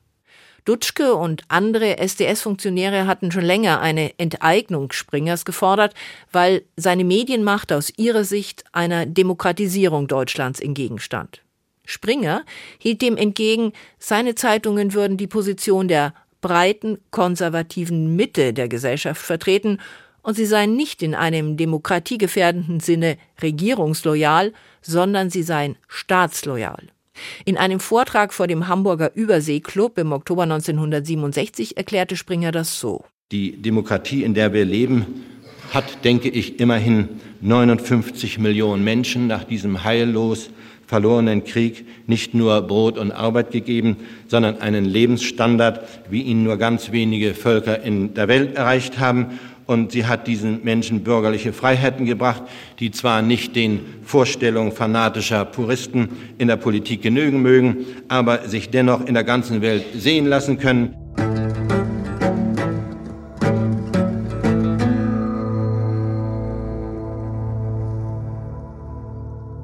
Dutschke 0.67 1.15
und 1.15 1.43
andere 1.49 1.99
SDS-Funktionäre 1.99 3.07
hatten 3.07 3.33
schon 3.33 3.45
länger 3.45 3.81
eine 3.81 4.19
Enteignung 4.19 4.93
Springers 4.93 5.45
gefordert, 5.45 5.95
weil 6.33 6.63
seine 6.77 7.05
Medienmacht 7.05 7.73
aus 7.73 7.91
ihrer 7.97 8.25
Sicht 8.25 8.65
einer 8.73 9.07
Demokratisierung 9.07 10.07
Deutschlands 10.07 10.61
entgegenstand. 10.61 11.43
Springer 11.85 12.45
hielt 12.79 13.03
dem 13.03 13.17
entgegen, 13.17 13.73
seine 13.99 14.35
Zeitungen 14.35 14.93
würden 14.93 15.17
die 15.17 15.27
Position 15.27 15.89
der 15.89 16.15
breiten 16.41 16.99
konservativen 17.11 18.17
Mitte 18.17 18.53
der 18.53 18.69
Gesellschaft 18.69 19.21
vertreten 19.21 19.79
und 20.23 20.35
sie 20.35 20.47
seien 20.47 20.77
nicht 20.77 21.03
in 21.03 21.15
einem 21.15 21.57
demokratiegefährdenden 21.57 22.81
Sinne 22.81 23.17
regierungsloyal, 23.43 24.53
sondern 24.83 25.31
sie 25.31 25.43
seien 25.43 25.77
staatsloyal. 25.89 26.89
In 27.45 27.57
einem 27.57 27.81
Vortrag 27.81 28.33
vor 28.33 28.47
dem 28.47 28.69
Hamburger 28.69 29.15
Überseeklub 29.15 29.99
im 29.99 30.13
Oktober 30.13 30.45
1967 30.45 31.77
erklärte 31.77 32.17
Springer 32.17 32.53
das 32.53 32.81
so. 32.81 33.05
Die 33.33 33.61
Demokratie, 33.61 34.25
in 34.25 34.35
der 34.35 34.53
wir 34.53 34.65
leben, 34.65 35.25
hat, 35.73 36.05
denke 36.05 36.29
ich, 36.29 36.61
immerhin 36.61 37.21
59 37.41 38.39
Millionen 38.39 38.83
Menschen 38.83 39.27
nach 39.27 39.45
diesem 39.45 39.85
heillos 39.85 40.51
verlorenen 40.91 41.45
Krieg 41.45 41.87
nicht 42.09 42.35
nur 42.35 42.63
Brot 42.63 42.99
und 42.99 43.13
Arbeit 43.13 43.53
gegeben, 43.53 43.99
sondern 44.27 44.61
einen 44.61 44.85
Lebensstandard, 44.85 45.87
wie 46.11 46.23
ihn 46.23 46.43
nur 46.43 46.57
ganz 46.57 46.91
wenige 46.91 47.33
Völker 47.33 47.81
in 47.81 48.13
der 48.15 48.27
Welt 48.27 48.57
erreicht 48.57 48.99
haben. 48.99 49.39
Und 49.67 49.93
sie 49.93 50.07
hat 50.07 50.27
diesen 50.27 50.65
Menschen 50.65 51.05
bürgerliche 51.05 51.53
Freiheiten 51.53 52.07
gebracht, 52.07 52.43
die 52.81 52.91
zwar 52.91 53.23
nicht 53.23 53.55
den 53.55 53.83
Vorstellungen 54.03 54.73
fanatischer 54.73 55.45
Puristen 55.45 56.09
in 56.39 56.49
der 56.49 56.57
Politik 56.57 57.03
genügen 57.03 57.41
mögen, 57.41 57.87
aber 58.09 58.49
sich 58.49 58.71
dennoch 58.71 59.07
in 59.07 59.15
der 59.15 59.23
ganzen 59.23 59.63
Welt 59.63 59.85
sehen 59.95 60.27
lassen 60.27 60.59
können. 60.59 60.97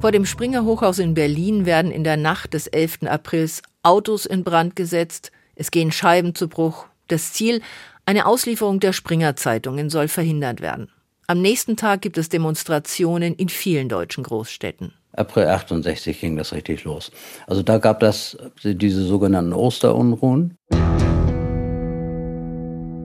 Vor 0.06 0.12
dem 0.12 0.24
Springer 0.24 0.64
Hochhaus 0.64 1.00
in 1.00 1.14
Berlin 1.14 1.66
werden 1.66 1.90
in 1.90 2.04
der 2.04 2.16
Nacht 2.16 2.54
des 2.54 2.68
11. 2.68 3.08
Aprils 3.08 3.60
Autos 3.82 4.24
in 4.24 4.44
Brand 4.44 4.76
gesetzt, 4.76 5.32
es 5.56 5.72
gehen 5.72 5.90
Scheiben 5.90 6.36
zu 6.36 6.46
Bruch. 6.46 6.86
Das 7.08 7.32
Ziel, 7.32 7.60
eine 8.04 8.26
Auslieferung 8.26 8.78
der 8.78 8.92
Springer 8.92 9.34
Zeitungen 9.34 9.90
soll 9.90 10.06
verhindert 10.06 10.60
werden. 10.60 10.90
Am 11.26 11.42
nächsten 11.42 11.76
Tag 11.76 12.02
gibt 12.02 12.18
es 12.18 12.28
Demonstrationen 12.28 13.34
in 13.34 13.48
vielen 13.48 13.88
deutschen 13.88 14.22
Großstädten. 14.22 14.92
April 15.10 15.48
68 15.48 16.20
ging 16.20 16.36
das 16.36 16.52
richtig 16.52 16.84
los. 16.84 17.10
Also 17.48 17.64
da 17.64 17.78
gab 17.78 18.04
es 18.04 18.38
diese 18.62 19.02
sogenannten 19.02 19.54
Osterunruhen. 19.54 20.56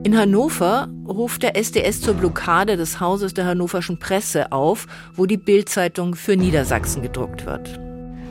In 0.04 0.18
Hannover 0.18 0.88
ruft 1.06 1.44
der 1.44 1.56
SDS 1.56 2.00
zur 2.00 2.14
Blockade 2.14 2.76
des 2.76 2.98
Hauses 2.98 3.34
der 3.34 3.44
Hannoverschen 3.44 4.00
Presse 4.00 4.50
auf, 4.50 4.88
wo 5.14 5.26
die 5.26 5.36
Bildzeitung 5.36 6.16
für 6.16 6.36
Niedersachsen 6.36 7.02
gedruckt 7.02 7.46
wird. 7.46 7.78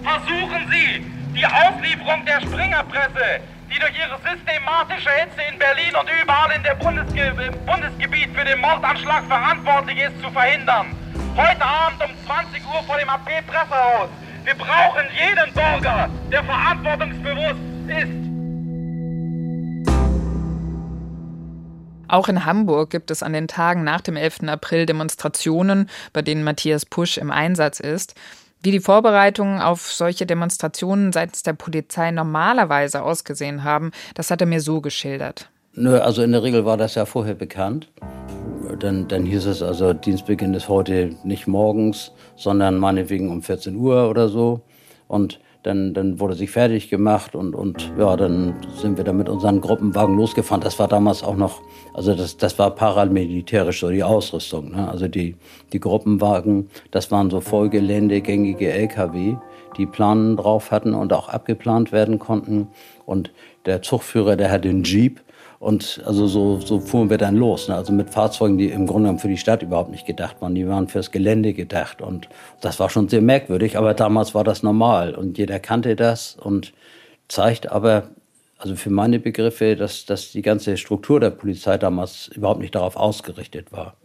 Versuchen 0.03 0.67
Sie, 0.69 1.01
die 1.33 1.45
Auslieferung 1.45 2.25
der 2.25 2.41
Springerpresse, 2.41 3.39
die 3.73 3.79
durch 3.79 3.93
ihre 3.97 4.19
systematische 4.19 5.11
Hetze 5.11 5.39
in 5.49 5.57
Berlin 5.57 5.95
und 5.97 6.09
überall 6.21 6.51
in 6.53 6.61
der 6.63 6.75
Bundesge 6.75 7.33
im 7.47 7.65
Bundesgebiet 7.65 8.35
für 8.35 8.43
den 8.43 8.59
Mordanschlag 8.59 9.23
verantwortlich 9.27 9.97
ist, 9.97 10.21
zu 10.21 10.29
verhindern. 10.29 10.87
Heute 11.37 11.63
Abend 11.63 12.03
um 12.03 12.11
20 12.27 12.61
Uhr 12.67 12.83
vor 12.83 12.97
dem 12.97 13.07
AP-Pressehaus. 13.07 14.09
Wir 14.43 14.55
brauchen 14.55 15.07
jeden 15.15 15.53
Bürger, 15.53 16.09
der 16.33 16.43
verantwortungsbewusst 16.43 17.63
ist. 17.87 18.30
Auch 22.11 22.27
in 22.27 22.45
Hamburg 22.45 22.89
gibt 22.89 23.09
es 23.09 23.23
an 23.23 23.31
den 23.31 23.47
Tagen 23.47 23.85
nach 23.85 24.01
dem 24.01 24.17
11. 24.17 24.41
April 24.47 24.85
Demonstrationen, 24.85 25.89
bei 26.11 26.21
denen 26.21 26.43
Matthias 26.43 26.85
Pusch 26.85 27.17
im 27.17 27.31
Einsatz 27.31 27.79
ist. 27.79 28.15
Wie 28.61 28.71
die 28.71 28.81
Vorbereitungen 28.81 29.61
auf 29.61 29.89
solche 29.93 30.25
Demonstrationen 30.25 31.13
seitens 31.13 31.43
der 31.43 31.53
Polizei 31.53 32.11
normalerweise 32.11 33.01
ausgesehen 33.01 33.63
haben, 33.63 33.91
das 34.13 34.29
hat 34.29 34.41
er 34.41 34.47
mir 34.47 34.59
so 34.59 34.81
geschildert. 34.81 35.49
Nö, 35.73 35.99
also 35.99 36.21
in 36.21 36.33
der 36.33 36.43
Regel 36.43 36.65
war 36.65 36.75
das 36.75 36.95
ja 36.95 37.05
vorher 37.05 37.33
bekannt. 37.33 37.89
Dann, 38.77 39.07
dann 39.07 39.25
hieß 39.25 39.45
es 39.45 39.63
also, 39.63 39.93
Dienstbeginn 39.93 40.53
ist 40.53 40.67
heute 40.67 41.15
nicht 41.23 41.47
morgens, 41.47 42.11
sondern 42.35 42.77
meinetwegen 42.77 43.31
um 43.31 43.41
14 43.41 43.77
Uhr 43.77 44.09
oder 44.09 44.27
so. 44.27 44.59
Und 45.07 45.39
dann, 45.63 45.93
dann 45.93 46.19
wurde 46.19 46.33
sich 46.33 46.49
fertig 46.49 46.89
gemacht 46.89 47.35
und, 47.35 47.53
und 47.53 47.91
ja, 47.97 48.15
dann 48.15 48.55
sind 48.75 48.97
wir 48.97 49.03
da 49.03 49.13
mit 49.13 49.29
unseren 49.29 49.61
Gruppenwagen 49.61 50.15
losgefahren. 50.15 50.63
Das 50.63 50.79
war 50.79 50.87
damals 50.87 51.23
auch 51.23 51.35
noch, 51.35 51.61
also 51.93 52.15
das, 52.15 52.37
das 52.37 52.57
war 52.57 52.71
paramilitärisch 52.71 53.81
so 53.81 53.89
die 53.89 54.03
Ausrüstung. 54.03 54.71
Ne? 54.71 54.89
Also 54.89 55.07
die, 55.07 55.35
die 55.71 55.79
Gruppenwagen, 55.79 56.69
das 56.89 57.11
waren 57.11 57.29
so 57.29 57.41
vollgeländegängige 57.41 58.71
LKW, 58.71 59.35
die 59.77 59.85
Planen 59.85 60.35
drauf 60.35 60.71
hatten 60.71 60.95
und 60.95 61.13
auch 61.13 61.29
abgeplant 61.29 61.91
werden 61.91 62.17
konnten. 62.17 62.67
Und 63.05 63.31
der 63.65 63.83
Zugführer, 63.83 64.35
der 64.35 64.51
hatte 64.51 64.69
einen 64.69 64.83
Jeep 64.83 65.21
und 65.61 66.01
also 66.07 66.25
so, 66.25 66.59
so 66.59 66.79
fuhren 66.79 67.11
wir 67.11 67.19
dann 67.19 67.35
los. 67.35 67.67
Ne? 67.67 67.75
Also 67.75 67.93
mit 67.93 68.09
Fahrzeugen, 68.09 68.57
die 68.57 68.71
im 68.71 68.87
Grunde 68.87 69.03
genommen 69.03 69.19
für 69.19 69.27
die 69.27 69.37
Stadt 69.37 69.61
überhaupt 69.61 69.91
nicht 69.91 70.07
gedacht 70.07 70.41
waren. 70.41 70.55
Die 70.55 70.67
waren 70.67 70.87
fürs 70.87 71.11
Gelände 71.11 71.53
gedacht. 71.53 72.01
Und 72.01 72.27
das 72.61 72.79
war 72.79 72.89
schon 72.89 73.09
sehr 73.09 73.21
merkwürdig, 73.21 73.77
aber 73.77 73.93
damals 73.93 74.33
war 74.33 74.43
das 74.43 74.63
normal. 74.63 75.13
Und 75.13 75.37
jeder 75.37 75.59
kannte 75.59 75.95
das 75.95 76.35
und 76.35 76.73
zeigt 77.27 77.71
aber, 77.71 78.09
also 78.57 78.75
für 78.75 78.89
meine 78.89 79.19
Begriffe, 79.19 79.75
dass, 79.75 80.05
dass 80.05 80.31
die 80.31 80.41
ganze 80.41 80.77
Struktur 80.77 81.19
der 81.19 81.29
Polizei 81.29 81.77
damals 81.77 82.29
überhaupt 82.29 82.59
nicht 82.59 82.73
darauf 82.73 82.95
ausgerichtet 82.95 83.71
war. 83.71 83.97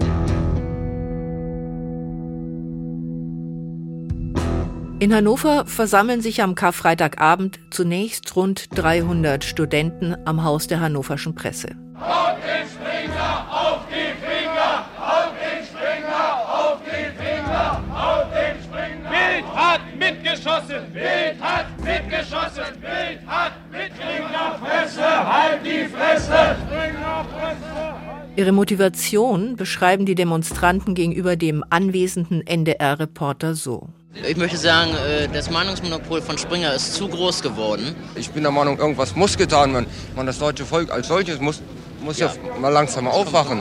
In 4.99 5.13
Hannover 5.15 5.67
versammeln 5.67 6.23
sich 6.23 6.41
am 6.43 6.55
Karfreitagabend 6.55 7.61
zunächst 7.71 8.35
rund 8.35 8.69
300 8.79 9.45
Studenten 9.45 10.17
am 10.25 10.43
Haus 10.43 10.69
der 10.69 10.81
Hannoverschen 10.81 11.35
Presse. 11.35 11.77
Auf 12.01 12.37
den 12.37 12.67
Springer, 12.67 13.47
auf 13.51 13.81
die 13.91 14.17
Finger, 14.25 14.87
auf 14.99 15.33
den 15.37 15.67
Springer, 15.67 16.37
auf 16.51 16.79
die 16.87 17.23
Finger, 17.23 17.85
auf 17.93 18.25
den 18.33 18.63
Springer. 18.65 19.11
Wild 19.11 19.55
hat 19.55 19.81
mitgeschossen, 19.99 20.95
Wild 20.95 21.43
hat 21.43 21.67
mitgeschossen, 21.85 22.81
Wild 22.81 23.27
hat 23.27 23.53
mitgeschossen. 23.71 25.05
Halt 25.05 25.61
die 25.67 25.85
Fresse. 25.95 26.57
Springer 26.67 27.27
Fresse. 27.37 27.77
Ihre 28.37 28.53
Motivation 28.53 29.57
beschreiben 29.57 30.07
die 30.07 30.15
Demonstranten 30.15 30.95
gegenüber 30.95 31.37
dem 31.37 31.65
anwesenden 31.69 32.47
NDR-Reporter 32.47 33.55
so. 33.55 33.91
Ich 34.25 34.37
möchte 34.37 34.57
sagen, 34.57 34.93
äh, 34.95 35.29
das 35.29 35.51
Meinungsmonopol 35.51 36.23
von 36.23 36.39
Springer 36.39 36.73
ist 36.73 36.95
zu 36.95 37.07
groß 37.07 37.43
geworden. 37.43 37.95
Ich 38.15 38.31
bin 38.31 38.43
der 38.43 38.53
Meinung, 38.53 38.79
irgendwas 38.79 39.15
muss 39.15 39.37
getan 39.37 39.75
werden. 39.75 39.87
Man, 40.15 40.27
das 40.27 40.39
deutsche 40.39 40.65
Volk 40.65 40.91
als 40.91 41.09
solches 41.09 41.39
muss, 41.39 41.61
muss 42.01 42.19
ja, 42.19 42.29
ja 42.29 42.59
mal 42.59 42.71
langsam 42.71 43.07
aufwachen. 43.09 43.61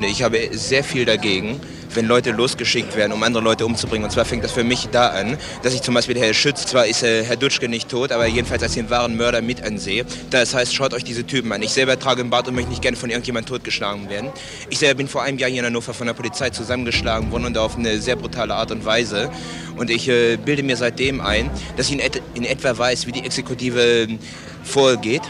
Ich 0.00 0.22
habe 0.22 0.48
sehr 0.52 0.82
viel 0.82 1.04
dagegen, 1.04 1.60
wenn 1.94 2.06
Leute 2.06 2.30
losgeschickt 2.30 2.96
werden, 2.96 3.12
um 3.12 3.22
andere 3.22 3.42
Leute 3.42 3.66
umzubringen. 3.66 4.04
Und 4.04 4.10
zwar 4.10 4.24
fängt 4.24 4.44
das 4.44 4.52
für 4.52 4.64
mich 4.64 4.88
da 4.90 5.08
an, 5.08 5.36
dass 5.62 5.74
ich 5.74 5.82
zum 5.82 5.94
Beispiel 5.94 6.18
Herr 6.18 6.34
Schütz, 6.34 6.66
zwar 6.66 6.86
ist 6.86 7.02
äh, 7.02 7.24
Herr 7.24 7.36
Dutschke 7.36 7.68
nicht 7.68 7.88
tot, 7.88 8.12
aber 8.12 8.26
jedenfalls 8.26 8.62
als 8.62 8.74
den 8.74 8.90
wahren 8.90 9.16
Mörder 9.16 9.42
mit 9.42 9.62
ansehe. 9.62 10.04
Das 10.30 10.54
heißt, 10.54 10.74
schaut 10.74 10.94
euch 10.94 11.04
diese 11.04 11.24
Typen 11.24 11.52
an. 11.52 11.62
Ich 11.62 11.70
selber 11.70 11.98
trage 11.98 12.20
einen 12.20 12.30
Bart 12.30 12.48
und 12.48 12.54
möchte 12.54 12.70
nicht 12.70 12.82
gerne 12.82 12.96
von 12.96 13.10
irgendjemandem 13.10 13.54
totgeschlagen 13.54 14.08
werden. 14.08 14.30
Ich 14.70 14.78
selber 14.78 14.98
bin 14.98 15.08
vor 15.08 15.22
einem 15.22 15.38
Jahr 15.38 15.50
hier 15.50 15.60
in 15.60 15.66
Hannover 15.66 15.94
von 15.94 16.06
der 16.06 16.14
Polizei 16.14 16.50
zusammengeschlagen 16.50 17.30
worden 17.30 17.46
und 17.46 17.58
auf 17.58 17.76
eine 17.76 17.98
sehr 18.00 18.16
brutale 18.16 18.54
Art 18.54 18.70
und 18.70 18.84
Weise. 18.84 19.30
Und 19.76 19.90
ich 19.90 20.08
äh, 20.08 20.36
bilde 20.36 20.62
mir 20.62 20.76
seitdem 20.76 21.20
ein, 21.20 21.50
dass 21.76 21.86
ich 21.86 21.94
in, 21.94 22.00
et 22.00 22.22
in 22.34 22.44
etwa 22.44 22.76
weiß, 22.76 23.06
wie 23.06 23.12
die 23.12 23.24
Exekutive 23.24 23.80
ähm, 23.80 24.18
vorgeht. 24.64 25.22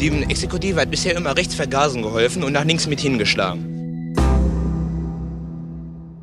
Die 0.00 0.08
Exekutive 0.28 0.80
hat 0.80 0.90
bisher 0.90 1.14
immer 1.16 1.36
rechts 1.36 1.54
vergasen 1.54 2.02
geholfen 2.02 2.42
und 2.44 2.52
nach 2.52 2.64
links 2.64 2.86
mit 2.86 3.00
hingeschlagen. 3.00 3.79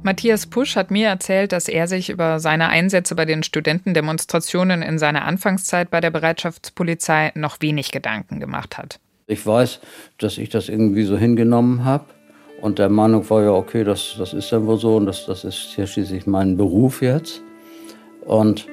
Matthias 0.08 0.46
Pusch 0.46 0.78
hat 0.78 0.90
mir 0.90 1.10
erzählt, 1.10 1.52
dass 1.52 1.68
er 1.68 1.86
sich 1.86 2.10
über 2.10 2.40
seine 2.40 2.70
Einsätze 2.70 3.14
bei 3.14 3.26
den 3.26 3.44
Studentendemonstrationen 3.44 4.82
in 4.82 5.00
seiner 5.00 5.26
Anfangszeit 5.26 5.90
bei 5.90 6.00
der 6.00 6.12
Bereitschaftspolizei 6.12 7.34
noch 7.36 7.58
wenig 7.60 7.92
Gedanken 7.92 8.40
gemacht 8.40 8.78
hat. 8.78 9.02
Ich 9.26 9.46
weiß, 9.46 9.82
dass 10.18 10.38
ich 10.38 10.48
das 10.48 10.70
irgendwie 10.70 11.04
so 11.04 11.18
hingenommen 11.18 11.84
habe 11.84 12.06
und 12.62 12.80
der 12.80 12.88
Meinung 12.88 13.30
war 13.30 13.44
ja, 13.44 13.52
okay, 13.52 13.84
das, 13.84 14.16
das 14.18 14.32
ist 14.32 14.50
dann 14.54 14.66
wohl 14.66 14.78
so 14.78 14.96
und 14.96 15.08
das, 15.08 15.26
das 15.26 15.44
ist 15.44 15.76
ja 15.76 15.86
schließlich 15.86 16.26
mein 16.26 16.56
Beruf 16.56 17.02
jetzt. 17.02 17.42
Und 18.26 18.66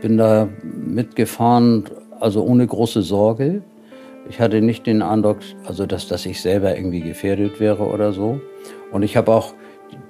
bin 0.00 0.16
da 0.16 0.48
mitgefahren, 0.62 1.84
also 2.18 2.42
ohne 2.42 2.66
große 2.66 3.02
Sorge. 3.02 3.60
Ich 4.30 4.40
hatte 4.40 4.62
nicht 4.62 4.86
den 4.86 5.02
Eindruck, 5.02 5.40
also 5.66 5.84
dass, 5.84 6.08
dass 6.08 6.24
ich 6.24 6.40
selber 6.40 6.74
irgendwie 6.74 7.02
gefährdet 7.02 7.60
wäre 7.60 7.84
oder 7.84 8.14
so. 8.14 8.40
Und 8.90 9.02
ich 9.02 9.18
habe 9.18 9.34
auch 9.34 9.52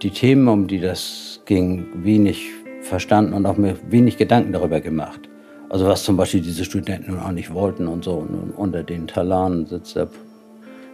die 0.02 0.10
Themen, 0.10 0.48
um 0.48 0.66
die 0.66 0.80
das 0.80 1.40
ging, 1.46 1.86
wenig 1.94 2.50
verstanden 2.82 3.32
und 3.32 3.46
auch 3.46 3.56
mir 3.56 3.76
wenig 3.90 4.16
Gedanken 4.16 4.52
darüber 4.52 4.80
gemacht. 4.80 5.28
Also 5.68 5.86
was 5.86 6.04
zum 6.04 6.16
Beispiel 6.16 6.40
diese 6.40 6.64
Studenten 6.64 7.10
nun 7.10 7.20
auch 7.20 7.32
nicht 7.32 7.52
wollten 7.52 7.88
und 7.88 8.04
so. 8.04 8.12
Und 8.12 8.52
unter 8.56 8.82
den 8.82 9.06
Talaren 9.06 9.66
sitzt 9.66 9.96
der 9.96 10.08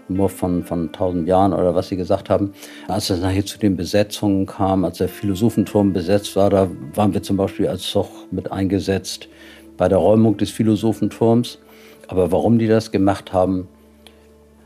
Muff 0.09 0.33
von, 0.33 0.65
von 0.65 0.87
1000 0.87 1.29
Jahren 1.29 1.53
oder 1.53 1.75
was 1.75 1.89
sie 1.89 1.97
gesagt 1.97 2.29
haben. 2.29 2.53
Als 2.89 3.11
es 3.11 3.21
nachher 3.21 3.47
zu 3.47 3.59
den 3.59 3.77
Besetzungen 3.77 4.47
kam, 4.47 4.85
als 4.85 4.99
der 4.99 5.09
Philosophenturm 5.09 5.93
besetzt 5.93 6.35
war, 6.37 6.51
da 6.51 6.69
waren 6.95 7.15
wir 7.15 7.23
zum 7.23 7.37
Beispiel 7.37 7.69
als 7.69 7.83
Zoch 7.83 8.11
mit 8.31 8.51
eingesetzt 8.51 9.29
bei 9.77 9.89
der 9.89 9.99
Räumung 9.99 10.37
des 10.37 10.51
Philosophenturms. 10.51 11.59
Aber 12.09 12.33
warum 12.33 12.59
die 12.59 12.67
das 12.67 12.91
gemacht 12.91 13.33
haben, 13.33 13.69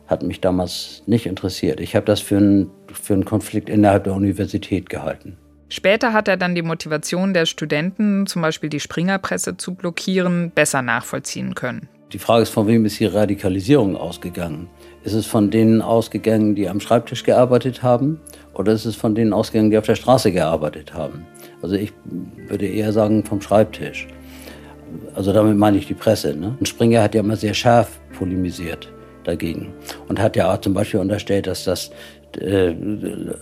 hat 0.08 0.22
mich 0.22 0.40
damals 0.40 1.02
nicht 1.06 1.26
interessiert. 1.26 1.80
Ich 1.80 1.94
habe 1.94 2.06
das 2.06 2.20
für 2.20 2.38
einen, 2.38 2.70
für 2.92 3.14
einen 3.14 3.26
Konflikt 3.26 3.68
innerhalb 3.68 4.04
der 4.04 4.14
Universität 4.14 4.88
gehalten. 4.88 5.36
Später 5.68 6.14
hat 6.14 6.28
er 6.28 6.38
dann 6.38 6.54
die 6.54 6.62
Motivation 6.62 7.34
der 7.34 7.44
Studenten, 7.44 8.26
zum 8.26 8.40
Beispiel 8.40 8.70
die 8.70 8.80
Springerpresse 8.80 9.58
zu 9.58 9.74
blockieren, 9.74 10.50
besser 10.50 10.80
nachvollziehen 10.80 11.54
können. 11.54 11.88
Die 12.14 12.18
Frage 12.18 12.44
ist, 12.44 12.48
von 12.48 12.66
wem 12.66 12.86
ist 12.86 12.98
die 13.00 13.04
Radikalisierung 13.04 13.94
ausgegangen? 13.94 14.68
Ist 15.04 15.12
es 15.12 15.26
von 15.26 15.50
denen 15.50 15.82
ausgegangen, 15.82 16.54
die 16.54 16.66
am 16.70 16.80
Schreibtisch 16.80 17.22
gearbeitet 17.22 17.82
haben? 17.82 18.18
Oder 18.54 18.72
ist 18.72 18.86
es 18.86 18.96
von 18.96 19.14
denen 19.14 19.34
ausgegangen, 19.34 19.70
die 19.70 19.76
auf 19.76 19.84
der 19.84 19.94
Straße 19.94 20.32
gearbeitet 20.32 20.94
haben? 20.94 21.26
Also 21.60 21.74
ich 21.74 21.92
würde 22.48 22.66
eher 22.66 22.94
sagen 22.94 23.24
vom 23.24 23.42
Schreibtisch. 23.42 24.08
Also 25.14 25.34
damit 25.34 25.58
meine 25.58 25.76
ich 25.76 25.86
die 25.86 25.92
Presse. 25.92 26.34
Ne? 26.34 26.56
Und 26.58 26.66
Springer 26.66 27.02
hat 27.02 27.14
ja 27.14 27.20
immer 27.20 27.36
sehr 27.36 27.52
scharf 27.52 28.00
polemisiert 28.18 28.90
dagegen. 29.28 29.72
Und 30.08 30.20
hat 30.20 30.36
ja 30.36 30.52
auch 30.52 30.60
zum 30.60 30.74
Beispiel 30.74 31.00
unterstellt, 31.00 31.46
dass 31.46 31.64
das 31.64 31.90
äh, 32.40 32.74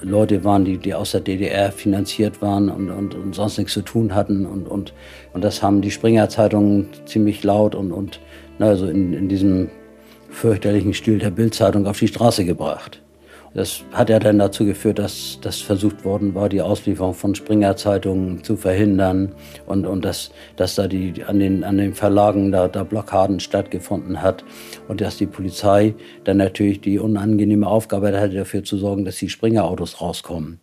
Leute 0.02 0.44
waren, 0.44 0.64
die, 0.64 0.78
die 0.78 0.94
aus 0.94 1.12
der 1.12 1.20
DDR 1.20 1.72
finanziert 1.72 2.42
waren 2.42 2.68
und, 2.68 2.90
und, 2.90 3.14
und 3.14 3.34
sonst 3.34 3.58
nichts 3.58 3.72
zu 3.72 3.82
tun 3.82 4.14
hatten. 4.14 4.46
Und, 4.46 4.68
und, 4.68 4.92
und 5.32 5.42
das 5.42 5.62
haben 5.62 5.80
die 5.80 5.90
Springer-Zeitungen 5.90 6.88
ziemlich 7.06 7.42
laut 7.42 7.74
und, 7.74 7.92
und 7.92 8.20
na, 8.58 8.66
also 8.66 8.86
in, 8.86 9.12
in 9.12 9.28
diesem 9.28 9.70
fürchterlichen 10.30 10.92
Stil 10.92 11.18
der 11.18 11.30
Bildzeitung 11.30 11.86
auf 11.86 11.98
die 11.98 12.08
Straße 12.08 12.44
gebracht. 12.44 13.00
Das 13.56 13.82
hat 13.90 14.10
ja 14.10 14.18
dann 14.18 14.38
dazu 14.38 14.66
geführt, 14.66 14.98
dass 14.98 15.38
das 15.40 15.62
versucht 15.62 16.04
worden 16.04 16.34
war, 16.34 16.50
die 16.50 16.60
Auslieferung 16.60 17.14
von 17.14 17.34
Springer-Zeitungen 17.34 18.44
zu 18.44 18.54
verhindern 18.54 19.32
und, 19.64 19.86
und 19.86 20.04
dass, 20.04 20.30
dass 20.56 20.74
da 20.74 20.86
die, 20.86 21.24
an, 21.24 21.38
den, 21.38 21.64
an 21.64 21.78
den 21.78 21.94
Verlagen 21.94 22.52
da, 22.52 22.68
da 22.68 22.84
Blockaden 22.84 23.40
stattgefunden 23.40 24.20
hat 24.20 24.44
und 24.88 25.00
dass 25.00 25.16
die 25.16 25.24
Polizei 25.24 25.94
dann 26.24 26.36
natürlich 26.36 26.82
die 26.82 26.98
unangenehme 26.98 27.66
Aufgabe 27.66 28.08
hatte, 28.20 28.34
dafür 28.34 28.62
zu 28.62 28.76
sorgen, 28.76 29.06
dass 29.06 29.16
die 29.16 29.30
Springer-Autos 29.30 30.02
rauskommen. 30.02 30.60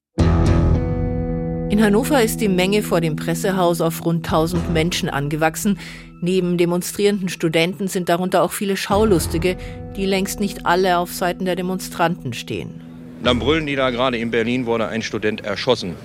In 1.73 1.81
Hannover 1.81 2.21
ist 2.21 2.39
die 2.39 2.49
Menge 2.49 2.83
vor 2.83 3.01
dem 3.01 3.15
Pressehaus 3.15 3.81
auf 3.81 4.05
rund 4.05 4.27
1000 4.27 4.71
Menschen 4.71 5.09
angewachsen. 5.09 5.79
Neben 6.21 6.59
demonstrierenden 6.59 7.29
Studenten 7.29 7.87
sind 7.87 8.09
darunter 8.09 8.43
auch 8.43 8.51
viele 8.51 8.77
Schaulustige, 8.77 9.57
die 9.95 10.05
längst 10.05 10.39
nicht 10.39 10.67
alle 10.67 10.99
auf 10.99 11.11
Seiten 11.11 11.45
der 11.45 11.55
Demonstranten 11.55 12.33
stehen. 12.33 12.79
Dann 13.23 13.39
brüllen 13.39 13.65
die 13.65 13.75
da 13.75 13.89
gerade 13.89 14.19
in 14.19 14.29
Berlin, 14.29 14.67
wurde 14.67 14.87
ein 14.87 15.01
Student 15.01 15.45
erschossen. 15.45 15.95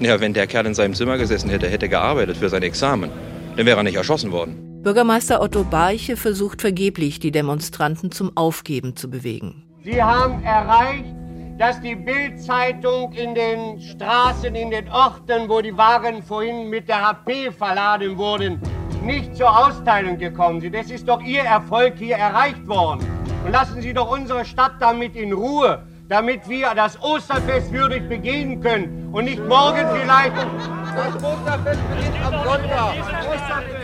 Ja, 0.00 0.18
wenn 0.18 0.32
der 0.32 0.46
Kerl 0.46 0.64
in 0.64 0.72
seinem 0.72 0.94
Zimmer 0.94 1.18
gesessen 1.18 1.50
hätte, 1.50 1.68
hätte 1.68 1.90
gearbeitet 1.90 2.38
für 2.38 2.48
sein 2.48 2.62
Examen, 2.62 3.10
dann 3.54 3.66
wäre 3.66 3.80
er 3.80 3.82
nicht 3.82 3.96
erschossen 3.96 4.32
worden. 4.32 4.80
Bürgermeister 4.82 5.42
Otto 5.42 5.62
Barche 5.62 6.16
versucht 6.16 6.62
vergeblich, 6.62 7.20
die 7.20 7.32
Demonstranten 7.32 8.12
zum 8.12 8.34
Aufgeben 8.34 8.96
zu 8.96 9.10
bewegen. 9.10 9.62
Sie 9.84 10.02
haben 10.02 10.42
erreicht, 10.42 11.17
dass 11.58 11.80
die 11.80 11.96
Bildzeitung 11.96 13.12
in 13.12 13.34
den 13.34 13.80
Straßen, 13.80 14.54
in 14.54 14.70
den 14.70 14.88
Orten, 14.90 15.48
wo 15.48 15.60
die 15.60 15.76
Waren 15.76 16.22
vorhin 16.22 16.70
mit 16.70 16.88
der 16.88 17.08
HP 17.08 17.50
verladen 17.50 18.16
wurden, 18.16 18.60
nicht 19.02 19.34
zur 19.36 19.50
Austeilung 19.50 20.18
gekommen 20.18 20.60
sind. 20.60 20.74
Es 20.74 20.90
ist 20.90 21.08
doch 21.08 21.20
Ihr 21.20 21.42
Erfolg 21.42 21.94
hier 21.98 22.16
erreicht 22.16 22.66
worden. 22.68 23.04
Und 23.44 23.52
lassen 23.52 23.82
Sie 23.82 23.92
doch 23.92 24.10
unsere 24.10 24.44
Stadt 24.44 24.74
damit 24.78 25.16
in 25.16 25.32
Ruhe, 25.32 25.82
damit 26.08 26.48
wir 26.48 26.74
das 26.76 27.00
Osterfest 27.02 27.72
würdig 27.72 28.08
begehen 28.08 28.60
können 28.60 29.08
und 29.12 29.24
nicht 29.24 29.44
morgen 29.44 29.84
vielleicht. 29.94 30.36
Das 30.36 31.14
Osterfest 31.16 31.80
beginnt 31.90 32.24
am 32.24 32.44
Sonntag. 32.44 32.94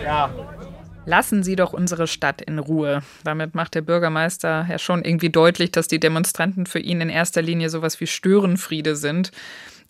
Ja. 0.05 0.31
Lassen 1.07 1.43
Sie 1.43 1.55
doch 1.55 1.75
unsere 1.75 2.07
Stadt 2.07 2.41
in 2.41 2.59
Ruhe. 2.59 3.03
Damit 3.25 3.55
macht 3.55 3.75
der 3.75 3.83
Bürgermeister 3.83 4.67
ja 4.71 4.79
schon 4.79 5.05
irgendwie 5.05 5.29
deutlich, 5.29 5.71
dass 5.71 5.87
die 5.87 6.01
Demonstranten 6.01 6.65
für 6.65 6.79
ihn 6.79 7.03
in 7.03 7.11
erster 7.11 7.43
Linie 7.43 7.69
sowas 7.69 8.01
wie 8.01 8.07
Störenfriede 8.07 8.97
sind. 8.97 9.31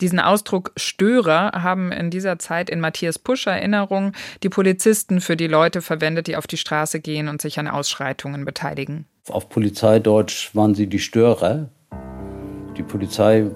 Diesen 0.01 0.19
Ausdruck 0.19 0.73
Störer 0.75 1.51
haben 1.63 1.93
in 1.93 2.09
dieser 2.09 2.37
Zeit 2.37 2.69
in 2.69 2.81
Matthias 2.81 3.17
Pusch 3.17 3.47
Erinnerung 3.47 4.11
die 4.43 4.49
Polizisten 4.49 5.21
für 5.21 5.37
die 5.37 5.47
Leute 5.47 5.81
verwendet, 5.81 6.27
die 6.27 6.35
auf 6.35 6.47
die 6.47 6.57
Straße 6.57 6.99
gehen 6.99 7.29
und 7.29 7.41
sich 7.41 7.59
an 7.59 7.69
Ausschreitungen 7.69 8.43
beteiligen. 8.43 9.05
Auf 9.29 9.47
Polizeideutsch 9.47 10.53
waren 10.53 10.75
sie 10.75 10.87
die 10.87 10.99
Störer. 10.99 11.69
Die 12.77 12.83
Polizei 12.83 13.49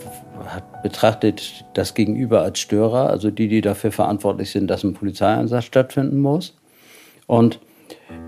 hat 0.48 0.82
betrachtet 0.82 1.66
das 1.74 1.94
Gegenüber 1.94 2.42
als 2.42 2.60
Störer, 2.60 3.10
also 3.10 3.30
die, 3.32 3.50
die 3.50 3.60
dafür 3.60 3.92
verantwortlich 3.92 4.50
sind, 4.50 4.68
dass 4.68 4.86
ein 4.86 4.94
Polizeieinsatz 4.94 5.66
stattfinden 5.66 6.22
muss. 6.22 6.56
Und 7.30 7.60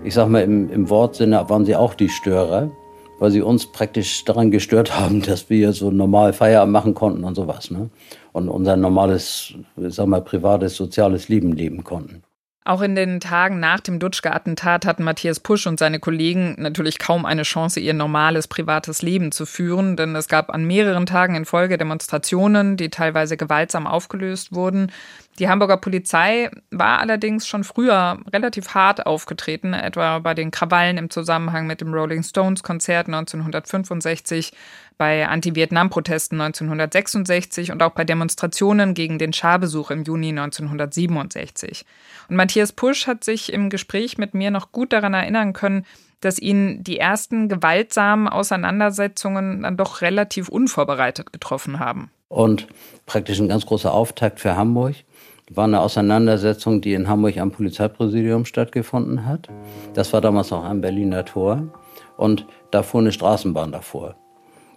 ich 0.04 0.14
sag 0.14 0.28
mal, 0.28 0.42
im, 0.42 0.70
im 0.70 0.88
Wortsinne 0.88 1.48
waren 1.48 1.64
sie 1.64 1.74
auch 1.74 1.94
die 1.94 2.08
Störer, 2.08 2.70
weil 3.18 3.32
sie 3.32 3.42
uns 3.42 3.66
praktisch 3.66 4.24
daran 4.24 4.52
gestört 4.52 4.96
haben, 4.98 5.22
dass 5.22 5.50
wir 5.50 5.72
so 5.72 5.90
normal 5.90 6.32
Feierabend 6.32 6.72
machen 6.72 6.94
konnten 6.94 7.24
und 7.24 7.34
sowas. 7.34 7.72
Ne? 7.72 7.90
Und 8.32 8.48
unser 8.48 8.76
normales, 8.76 9.54
ich 9.76 9.94
sag 9.94 10.06
mal, 10.06 10.22
privates, 10.22 10.76
soziales 10.76 11.28
Leben 11.28 11.52
leben 11.52 11.82
konnten. 11.82 12.22
Auch 12.64 12.80
in 12.80 12.94
den 12.94 13.18
Tagen 13.18 13.58
nach 13.58 13.80
dem 13.80 13.98
Dutschke-Attentat 13.98 14.86
hatten 14.86 15.02
Matthias 15.02 15.40
Pusch 15.40 15.66
und 15.66 15.80
seine 15.80 15.98
Kollegen 15.98 16.54
natürlich 16.58 17.00
kaum 17.00 17.26
eine 17.26 17.42
Chance, 17.42 17.80
ihr 17.80 17.92
normales 17.92 18.46
privates 18.46 19.02
Leben 19.02 19.32
zu 19.32 19.46
führen, 19.46 19.96
denn 19.96 20.14
es 20.14 20.28
gab 20.28 20.48
an 20.48 20.64
mehreren 20.64 21.06
Tagen 21.06 21.34
in 21.34 21.44
Folge 21.44 21.76
Demonstrationen, 21.76 22.76
die 22.76 22.88
teilweise 22.88 23.36
gewaltsam 23.36 23.88
aufgelöst 23.88 24.54
wurden. 24.54 24.92
Die 25.40 25.48
Hamburger 25.48 25.76
Polizei 25.76 26.50
war 26.70 27.00
allerdings 27.00 27.48
schon 27.48 27.64
früher 27.64 28.20
relativ 28.32 28.74
hart 28.74 29.06
aufgetreten, 29.06 29.74
etwa 29.74 30.20
bei 30.20 30.34
den 30.34 30.52
Krawallen 30.52 30.98
im 30.98 31.10
Zusammenhang 31.10 31.66
mit 31.66 31.80
dem 31.80 31.92
Rolling 31.92 32.22
Stones 32.22 32.62
Konzert 32.62 33.08
1965, 33.08 34.52
bei 34.98 35.26
Anti-Vietnam-Protesten 35.26 36.40
1966 36.40 37.72
und 37.72 37.82
auch 37.82 37.92
bei 37.92 38.04
Demonstrationen 38.04 38.94
gegen 38.94 39.18
den 39.18 39.32
Scharbesuch 39.32 39.90
im 39.90 40.04
Juni 40.04 40.28
1967. 40.30 41.84
Und 42.28 42.36
Matthias 42.36 42.72
Pusch 42.72 43.06
hat 43.06 43.24
sich 43.24 43.52
im 43.52 43.70
Gespräch 43.70 44.18
mit 44.18 44.34
mir 44.34 44.50
noch 44.50 44.72
gut 44.72 44.92
daran 44.92 45.14
erinnern 45.14 45.52
können, 45.52 45.84
dass 46.20 46.38
ihn 46.38 46.82
die 46.84 46.98
ersten 46.98 47.48
gewaltsamen 47.48 48.28
Auseinandersetzungen 48.28 49.62
dann 49.62 49.76
doch 49.76 50.00
relativ 50.00 50.48
unvorbereitet 50.48 51.32
getroffen 51.32 51.78
haben. 51.78 52.10
Und 52.28 52.68
praktisch 53.06 53.38
ein 53.40 53.48
ganz 53.48 53.66
großer 53.66 53.92
Auftakt 53.92 54.40
für 54.40 54.56
Hamburg 54.56 54.94
war 55.50 55.64
eine 55.64 55.80
Auseinandersetzung, 55.80 56.80
die 56.80 56.94
in 56.94 57.08
Hamburg 57.08 57.36
am 57.38 57.50
Polizeipräsidium 57.50 58.44
stattgefunden 58.44 59.26
hat. 59.26 59.48
Das 59.94 60.12
war 60.12 60.20
damals 60.20 60.50
noch 60.50 60.64
am 60.64 60.80
Berliner 60.80 61.24
Tor. 61.24 61.62
Und 62.16 62.46
da 62.70 62.82
fuhr 62.82 63.00
eine 63.00 63.12
Straßenbahn 63.12 63.72
davor. 63.72 64.16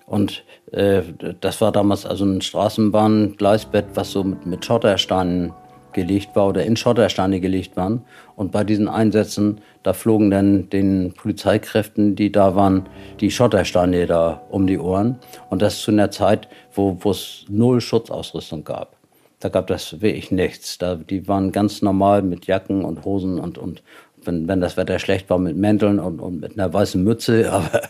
Und 0.05 0.43
äh, 0.71 1.01
das 1.41 1.61
war 1.61 1.71
damals 1.71 2.05
also 2.05 2.25
ein 2.25 2.41
Straßenbahngleisbett, 2.41 3.85
was 3.95 4.11
so 4.11 4.23
mit, 4.23 4.45
mit 4.45 4.65
Schottersteinen 4.65 5.53
gelegt 5.95 6.35
war 6.35 6.49
oder 6.49 6.63
in 6.63 6.75
Schottersteine 6.75 7.39
gelegt 7.39 7.75
waren. 7.75 8.03
Und 8.35 8.51
bei 8.51 8.63
diesen 8.63 8.87
Einsätzen, 8.87 9.61
da 9.81 9.93
flogen 9.93 10.29
dann 10.29 10.69
den 10.69 11.13
Polizeikräften, 11.13 12.15
die 12.15 12.31
da 12.31 12.55
waren, 12.55 12.87
die 13.21 13.31
Schottersteine 13.31 14.05
da 14.05 14.41
um 14.49 14.67
die 14.67 14.77
Ohren. 14.77 15.17
Und 15.49 15.61
das 15.61 15.79
zu 15.79 15.91
einer 15.91 16.11
Zeit, 16.11 16.49
wo 16.73 16.99
es 17.09 17.45
null 17.47 17.81
Schutzausrüstung 17.81 18.63
gab. 18.63 18.97
Da 19.39 19.49
gab 19.49 19.67
das 19.67 20.01
wirklich 20.01 20.31
nichts. 20.31 20.77
Da, 20.77 20.95
die 20.95 21.27
waren 21.27 21.51
ganz 21.51 21.81
normal 21.81 22.21
mit 22.21 22.45
Jacken 22.45 22.83
und 22.83 23.05
Hosen 23.05 23.39
und, 23.39 23.57
und 23.57 23.81
wenn, 24.25 24.47
wenn 24.47 24.61
das 24.61 24.77
Wetter 24.77 24.99
schlecht 24.99 25.29
war, 25.29 25.37
mit 25.37 25.57
Mänteln 25.57 25.99
und, 25.99 26.19
und 26.19 26.39
mit 26.39 26.53
einer 26.53 26.73
weißen 26.73 27.03
Mütze, 27.03 27.51
aber 27.51 27.81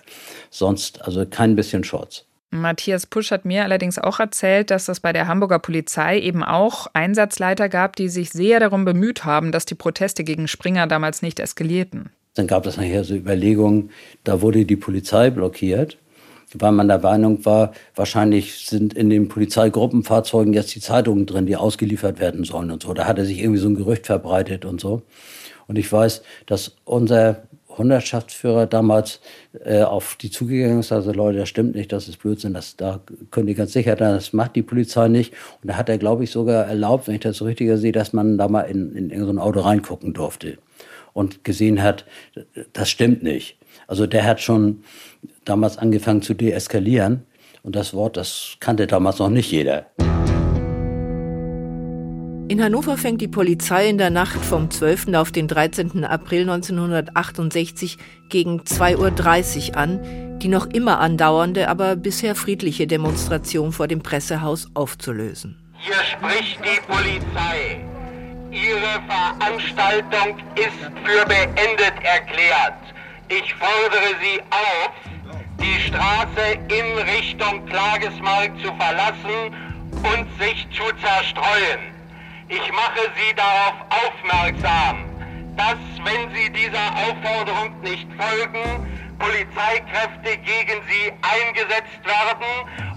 sonst 0.50 1.04
also 1.04 1.26
kein 1.26 1.56
bisschen 1.56 1.84
Schutz. 1.84 2.26
Matthias 2.52 3.06
Pusch 3.06 3.32
hat 3.32 3.46
mir 3.46 3.64
allerdings 3.64 4.00
auch 4.00 4.20
erzählt, 4.20 4.72
dass 4.72 4.88
es 4.88 5.00
bei 5.00 5.14
der 5.14 5.28
Hamburger 5.28 5.60
Polizei 5.60 6.20
eben 6.20 6.44
auch 6.44 6.88
Einsatzleiter 6.94 7.70
gab, 7.70 7.96
die 7.96 8.10
sich 8.10 8.30
sehr 8.30 8.60
darum 8.60 8.86
bemüht 8.86 9.26
haben, 9.26 9.52
dass 9.52 9.66
die 9.66 9.76
Proteste 9.76 10.24
gegen 10.24 10.48
Springer 10.48 10.88
damals 10.88 11.22
nicht 11.22 11.40
eskalierten. 11.40 12.10
Dann 12.36 12.48
gab 12.48 12.66
es 12.66 12.78
nachher 12.78 13.04
so 13.04 13.16
Überlegungen, 13.16 13.92
da 14.24 14.42
wurde 14.42 14.66
die 14.66 14.76
Polizei 14.76 15.30
blockiert, 15.30 15.98
weil 16.54 16.72
man 16.72 16.88
der 16.88 17.00
Meinung 17.00 17.44
war, 17.46 17.74
wahrscheinlich 17.96 18.68
sind 18.68 18.94
in 18.94 19.10
den 19.10 19.28
Polizeigruppenfahrzeugen 19.28 20.54
jetzt 20.54 20.76
die 20.76 20.82
Zeitungen 20.82 21.26
drin, 21.26 21.46
die 21.46 21.56
ausgeliefert 21.56 22.20
werden 22.20 22.44
sollen 22.44 22.72
und 22.72 22.84
so. 22.84 22.94
Da 22.94 23.06
hatte 23.06 23.26
sich 23.26 23.40
irgendwie 23.40 23.60
so 23.60 23.70
ein 23.70 23.76
Gerücht 23.76 24.06
verbreitet 24.06 24.66
und 24.66 24.80
so. 24.80 25.02
Und 25.68 25.78
ich 25.78 25.92
weiß, 25.92 26.22
dass 26.46 26.76
unser 26.84 27.44
Hundertschaftsführer 27.78 28.68
damals 28.68 29.20
äh, 29.64 29.82
auf 29.82 30.16
die 30.16 30.32
zugegangen 30.32 30.80
ist, 30.80 30.92
also 30.92 31.12
Leute, 31.12 31.40
das 31.40 31.50
stimmt 31.50 31.76
nicht, 31.76 31.92
das 31.92 32.08
ist 32.08 32.18
Blödsinn, 32.18 32.54
das, 32.54 32.78
da 32.78 33.02
könnt 33.32 33.50
ihr 33.50 33.56
ganz 33.56 33.74
sicher, 33.74 33.96
das 33.96 34.34
macht 34.34 34.56
die 34.56 34.62
Polizei 34.62 35.08
nicht. 35.08 35.34
Und 35.62 35.70
da 35.70 35.78
hat 35.78 35.90
er, 35.90 35.98
glaube 35.98 36.24
ich, 36.24 36.32
sogar 36.32 36.66
erlaubt, 36.66 37.08
wenn 37.08 37.16
ich 37.16 37.22
das 37.22 37.38
so 37.38 37.46
richtig 37.46 37.78
sehe, 37.78 37.92
dass 37.92 38.14
man 38.14 38.38
da 38.38 38.48
mal 38.48 38.62
in, 38.62 38.96
in, 38.96 39.10
in 39.10 39.26
so 39.26 39.30
ein 39.32 39.40
Auto 39.40 39.60
reingucken 39.62 40.14
durfte 40.14 40.58
und 41.14 41.44
gesehen 41.44 41.82
hat, 41.82 42.06
das 42.74 42.90
stimmt 42.90 43.24
nicht. 43.24 43.58
Also 43.88 44.08
der 44.08 44.26
hat 44.26 44.42
schon 44.42 44.84
damals 45.44 45.78
angefangen 45.78 46.22
zu 46.22 46.34
deeskalieren 46.34 47.24
und 47.64 47.76
das 47.76 47.94
Wort, 47.94 48.18
das 48.18 48.58
kannte 48.60 48.88
damals 48.88 49.20
noch 49.20 49.30
nicht 49.30 49.52
jeder. 49.52 49.88
In 52.48 52.64
Hannover 52.64 52.96
fängt 52.96 53.22
die 53.22 53.28
Polizei 53.28 53.90
in 53.90 53.98
der 53.98 54.12
Nacht 54.12 54.46
vom 54.46 54.70
12. 54.70 55.16
auf 55.16 55.32
den 55.32 55.48
13. 55.48 56.06
April 56.06 56.42
1968 56.42 57.98
gegen 58.30 58.62
2.30 58.62 59.72
Uhr 59.72 59.78
an, 59.78 60.40
die 60.40 60.48
noch 60.48 60.68
immer 60.68 61.00
andauernde, 61.00 61.68
aber 61.70 61.96
bisher 61.96 62.36
friedliche 62.36 62.86
Demonstration 62.86 63.72
vor 63.72 63.88
dem 63.88 64.04
Pressehaus 64.04 64.70
aufzulösen. 64.76 65.58
Hier 65.80 65.96
spricht 65.96 66.60
die 66.64 66.80
Polizei. 66.86 67.82
Ihre 68.52 69.02
Veranstaltung 69.08 70.38
ist 70.54 70.80
für 71.04 71.26
beendet 71.26 71.96
erklärt. 72.04 72.78
Ich 73.28 73.56
fordere 73.56 74.14
Sie 74.22 74.40
auf, 74.52 74.92
die 75.60 75.82
Straße 75.82 76.60
in 76.68 76.96
Richtung 77.10 77.66
Klagesmarkt 77.66 78.62
zu 78.62 78.68
verlassen 78.76 79.52
und 80.04 80.28
sich 80.40 80.68
zu 80.70 80.84
zerstreuen. 81.02 81.95
Ich 82.48 82.72
mache 82.72 83.10
Sie 83.16 83.36
darauf 83.36 83.74
aufmerksam, 83.90 85.06
dass, 85.58 85.78
wenn 86.04 86.30
Sie 86.36 86.50
dieser 86.52 86.92
Aufforderung 86.94 87.80
nicht 87.82 88.08
folgen, 88.14 88.86
Polizeikräfte 89.18 90.38
gegen 90.44 90.82
Sie 90.88 91.12
eingesetzt 91.24 92.06
werden 92.06 92.46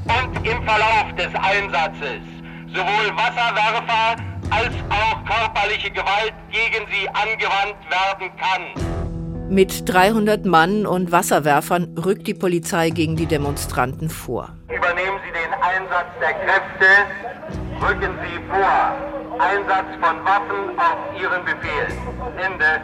und 0.05 0.47
im 0.47 0.63
Verlauf 0.65 1.15
des 1.17 1.35
Einsatzes 1.35 2.21
sowohl 2.67 3.17
Wasserwerfer 3.17 4.17
als 4.51 4.75
auch 4.91 5.25
körperliche 5.25 5.91
Gewalt 5.91 6.35
gegen 6.51 6.87
Sie 6.91 7.09
angewandt 7.09 7.79
werden 7.89 8.31
kann. 8.37 9.49
Mit 9.51 9.89
300 9.89 10.45
Mann 10.45 10.85
und 10.85 11.11
Wasserwerfern 11.11 11.97
rückt 12.05 12.27
die 12.27 12.35
Polizei 12.35 12.91
gegen 12.91 13.17
die 13.17 13.25
Demonstranten 13.25 14.11
vor. 14.11 14.51
Übernehmen 14.69 15.19
Sie 15.25 15.33
den 15.33 15.55
Einsatz 15.63 16.09
der 16.21 16.35
Kräfte, 16.35 17.68
rücken 17.81 18.15
Sie 18.23 18.39
vor. 18.49 18.93
Einsatz 19.39 19.91
von 20.01 20.17
Waffen 20.25 20.77
auf 20.77 20.99
Ihren 21.21 21.45
Befehl. 21.45 21.87
Ende. 22.37 22.81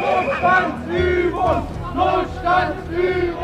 Notstandsübung! 0.00 1.66
Notstandsübung! 1.94 3.38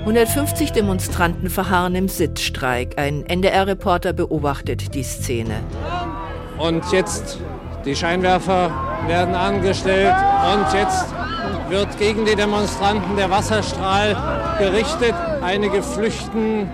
150 0.00 0.72
Demonstranten 0.72 1.50
verharren 1.50 1.94
im 1.94 2.08
Sitzstreik. 2.08 2.98
Ein 2.98 3.24
NDR-Reporter 3.26 4.12
beobachtet 4.12 4.94
die 4.94 5.02
Szene. 5.02 5.60
Und 6.58 6.84
jetzt 6.92 7.38
die 7.84 7.96
Scheinwerfer 7.96 8.70
werden 9.06 9.34
angestellt 9.34 10.14
und 10.54 10.72
jetzt 10.72 11.14
wird 11.68 11.98
gegen 11.98 12.24
die 12.24 12.36
Demonstranten 12.36 13.16
der 13.16 13.30
Wasserstrahl 13.30 14.16
gerichtet. 14.58 15.14
Einige 15.42 15.82
flüchten 15.82 16.70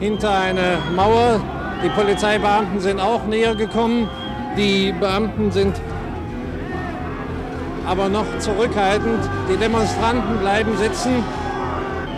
hinter 0.00 0.38
eine 0.38 0.78
Mauer. 0.94 1.40
Die 1.84 1.88
Polizeibeamten 1.90 2.80
sind 2.80 3.00
auch 3.00 3.24
näher 3.26 3.54
gekommen. 3.54 4.08
Die 4.56 4.92
Beamten 4.92 5.50
sind 5.50 5.74
aber 7.86 8.08
noch 8.08 8.26
zurückhaltend. 8.38 9.20
Die 9.50 9.56
Demonstranten 9.56 10.38
bleiben 10.38 10.76
sitzen. 10.76 11.22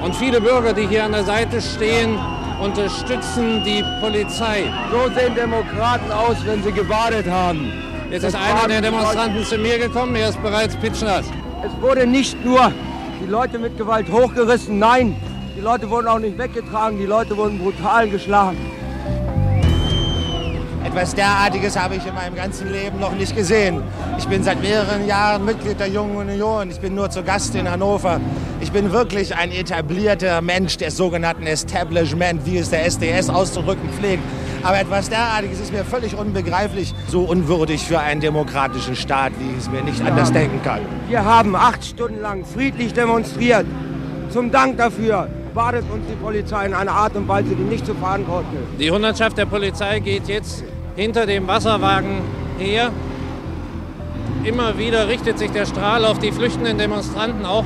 Und 0.02 0.14
viele 0.14 0.40
Bürger, 0.40 0.72
die 0.72 0.86
hier 0.86 1.04
an 1.04 1.12
der 1.12 1.24
Seite 1.24 1.60
stehen, 1.60 2.18
unterstützen 2.62 3.62
die 3.64 3.84
Polizei. 4.00 4.64
So 4.90 5.12
sehen 5.14 5.34
Demokraten 5.34 6.10
aus, 6.10 6.36
wenn 6.44 6.62
sie 6.62 6.72
gewartet 6.72 7.28
haben. 7.28 7.72
Jetzt 8.10 8.24
ist 8.24 8.36
einer 8.36 8.66
der 8.68 8.80
Demonstranten 8.80 9.44
zu 9.44 9.58
mir 9.58 9.78
gekommen, 9.78 10.14
er 10.16 10.30
ist 10.30 10.42
bereits 10.42 10.74
pitschnass. 10.76 11.26
Es 11.64 11.82
wurde 11.82 12.06
nicht 12.06 12.42
nur 12.44 12.72
die 13.20 13.30
Leute 13.30 13.58
mit 13.58 13.76
Gewalt 13.76 14.10
hochgerissen, 14.10 14.78
nein, 14.78 15.14
die 15.58 15.64
Leute 15.64 15.90
wurden 15.90 16.06
auch 16.06 16.20
nicht 16.20 16.38
weggetragen, 16.38 16.98
die 16.98 17.06
Leute 17.06 17.36
wurden 17.36 17.58
brutal 17.58 18.08
geschlagen. 18.08 18.58
Etwas 20.84 21.16
derartiges 21.16 21.76
habe 21.76 21.96
ich 21.96 22.06
in 22.06 22.14
meinem 22.14 22.36
ganzen 22.36 22.70
Leben 22.70 23.00
noch 23.00 23.10
nicht 23.10 23.34
gesehen. 23.34 23.82
Ich 24.18 24.28
bin 24.28 24.44
seit 24.44 24.62
mehreren 24.62 25.04
Jahren 25.08 25.44
Mitglied 25.44 25.80
der 25.80 25.88
Jungen 25.88 26.16
Union. 26.16 26.70
Ich 26.70 26.78
bin 26.78 26.94
nur 26.94 27.10
zu 27.10 27.24
Gast 27.24 27.56
in 27.56 27.68
Hannover. 27.68 28.20
Ich 28.60 28.70
bin 28.70 28.92
wirklich 28.92 29.34
ein 29.34 29.50
etablierter 29.50 30.40
Mensch 30.42 30.76
des 30.76 30.96
sogenannten 30.96 31.46
Establishment, 31.46 32.46
wie 32.46 32.58
es 32.58 32.70
der 32.70 32.86
SDS 32.86 33.28
auszudrücken 33.28 33.88
pflegt. 33.90 34.22
Aber 34.62 34.78
etwas 34.78 35.10
derartiges 35.10 35.58
ist 35.58 35.72
mir 35.72 35.84
völlig 35.84 36.16
unbegreiflich, 36.16 36.94
so 37.08 37.22
unwürdig 37.22 37.82
für 37.82 37.98
einen 37.98 38.20
demokratischen 38.20 38.94
Staat, 38.94 39.32
wie 39.40 39.50
ich 39.50 39.58
es 39.58 39.68
mir 39.68 39.82
nicht 39.82 40.02
anders 40.02 40.32
denken 40.32 40.62
kann. 40.62 40.80
Wir 41.08 41.24
haben 41.24 41.56
acht 41.56 41.84
Stunden 41.84 42.20
lang 42.20 42.44
friedlich 42.44 42.92
demonstriert. 42.92 43.66
Zum 44.30 44.52
Dank 44.52 44.76
dafür 44.76 45.28
wartet 45.58 45.84
uns 45.90 46.06
die 46.08 46.14
Polizei 46.14 46.66
in 46.66 46.72
einer 46.72 46.92
Art 46.92 47.16
und 47.16 47.26
Weise, 47.26 47.48
die 47.56 47.64
nicht 47.64 47.84
zu 47.84 47.92
verantworten 47.94 48.56
ist. 48.56 48.80
Die 48.80 48.90
Hundertschaft 48.92 49.36
der 49.36 49.46
Polizei 49.46 49.98
geht 49.98 50.28
jetzt 50.28 50.62
hinter 50.94 51.26
dem 51.26 51.48
Wasserwagen 51.48 52.20
her. 52.58 52.92
Immer 54.44 54.78
wieder 54.78 55.08
richtet 55.08 55.36
sich 55.40 55.50
der 55.50 55.66
Strahl 55.66 56.04
auf 56.04 56.20
die 56.20 56.30
flüchtenden 56.30 56.78
Demonstranten 56.78 57.44
auch. 57.44 57.64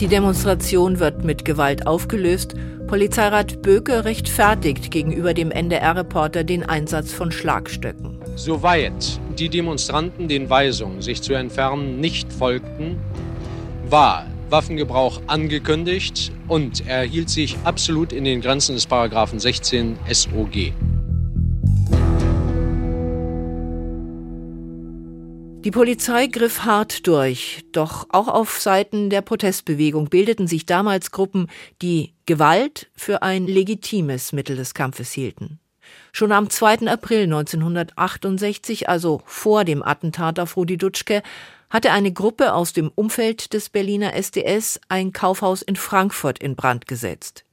Die 0.00 0.06
Demonstration 0.06 1.00
wird 1.00 1.24
mit 1.24 1.46
Gewalt 1.46 1.86
aufgelöst. 1.86 2.54
Polizeirat 2.86 3.62
Böke 3.62 4.04
rechtfertigt 4.04 4.90
gegenüber 4.90 5.32
dem 5.32 5.50
NDR-Reporter 5.50 6.44
den 6.44 6.62
Einsatz 6.62 7.10
von 7.10 7.32
Schlagstöcken. 7.32 8.18
Soweit 8.34 9.18
die 9.38 9.48
Demonstranten 9.48 10.28
den 10.28 10.50
Weisungen, 10.50 11.00
sich 11.00 11.22
zu 11.22 11.32
entfernen, 11.32 12.00
nicht 12.00 12.30
folgten, 12.34 12.98
war 13.88 14.26
Waffengebrauch 14.50 15.22
angekündigt 15.26 16.32
und 16.48 16.86
er 16.86 17.02
hielt 17.02 17.30
sich 17.30 17.56
absolut 17.64 18.12
in 18.12 18.24
den 18.24 18.40
Grenzen 18.40 18.74
des 18.74 18.86
Paragraphen 18.86 19.40
16 19.40 19.98
SOG. 20.10 20.72
Die 25.66 25.72
Polizei 25.72 26.28
griff 26.28 26.64
hart 26.64 27.08
durch, 27.08 27.64
doch 27.72 28.06
auch 28.10 28.28
auf 28.28 28.60
Seiten 28.60 29.10
der 29.10 29.20
Protestbewegung 29.20 30.08
bildeten 30.08 30.46
sich 30.46 30.64
damals 30.64 31.10
Gruppen, 31.10 31.48
die 31.82 32.14
Gewalt 32.24 32.88
für 32.94 33.22
ein 33.22 33.48
legitimes 33.48 34.32
Mittel 34.32 34.54
des 34.54 34.74
Kampfes 34.74 35.10
hielten. 35.10 35.58
Schon 36.12 36.30
am 36.30 36.50
2. 36.50 36.86
April 36.86 37.24
1968, 37.24 38.88
also 38.88 39.22
vor 39.24 39.64
dem 39.64 39.82
Attentat 39.82 40.38
auf 40.38 40.56
Rudi 40.56 40.76
Dutschke, 40.76 41.22
hatte 41.70 41.92
eine 41.92 42.12
Gruppe 42.12 42.54
aus 42.54 42.72
dem 42.72 42.90
Umfeld 42.94 43.52
des 43.52 43.68
Berliner 43.68 44.14
SDS 44.14 44.80
ein 44.88 45.12
Kaufhaus 45.12 45.62
in 45.62 45.76
Frankfurt 45.76 46.38
in 46.38 46.56
Brand 46.56 46.86
gesetzt. 46.86 47.44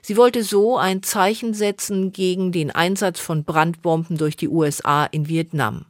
Sie 0.00 0.16
wollte 0.16 0.42
so 0.42 0.78
ein 0.78 1.02
Zeichen 1.02 1.52
setzen 1.54 2.12
gegen 2.12 2.52
den 2.52 2.70
Einsatz 2.70 3.20
von 3.20 3.44
Brandbomben 3.44 4.16
durch 4.16 4.36
die 4.36 4.48
USA 4.48 5.04
in 5.04 5.28
Vietnam. 5.28 5.86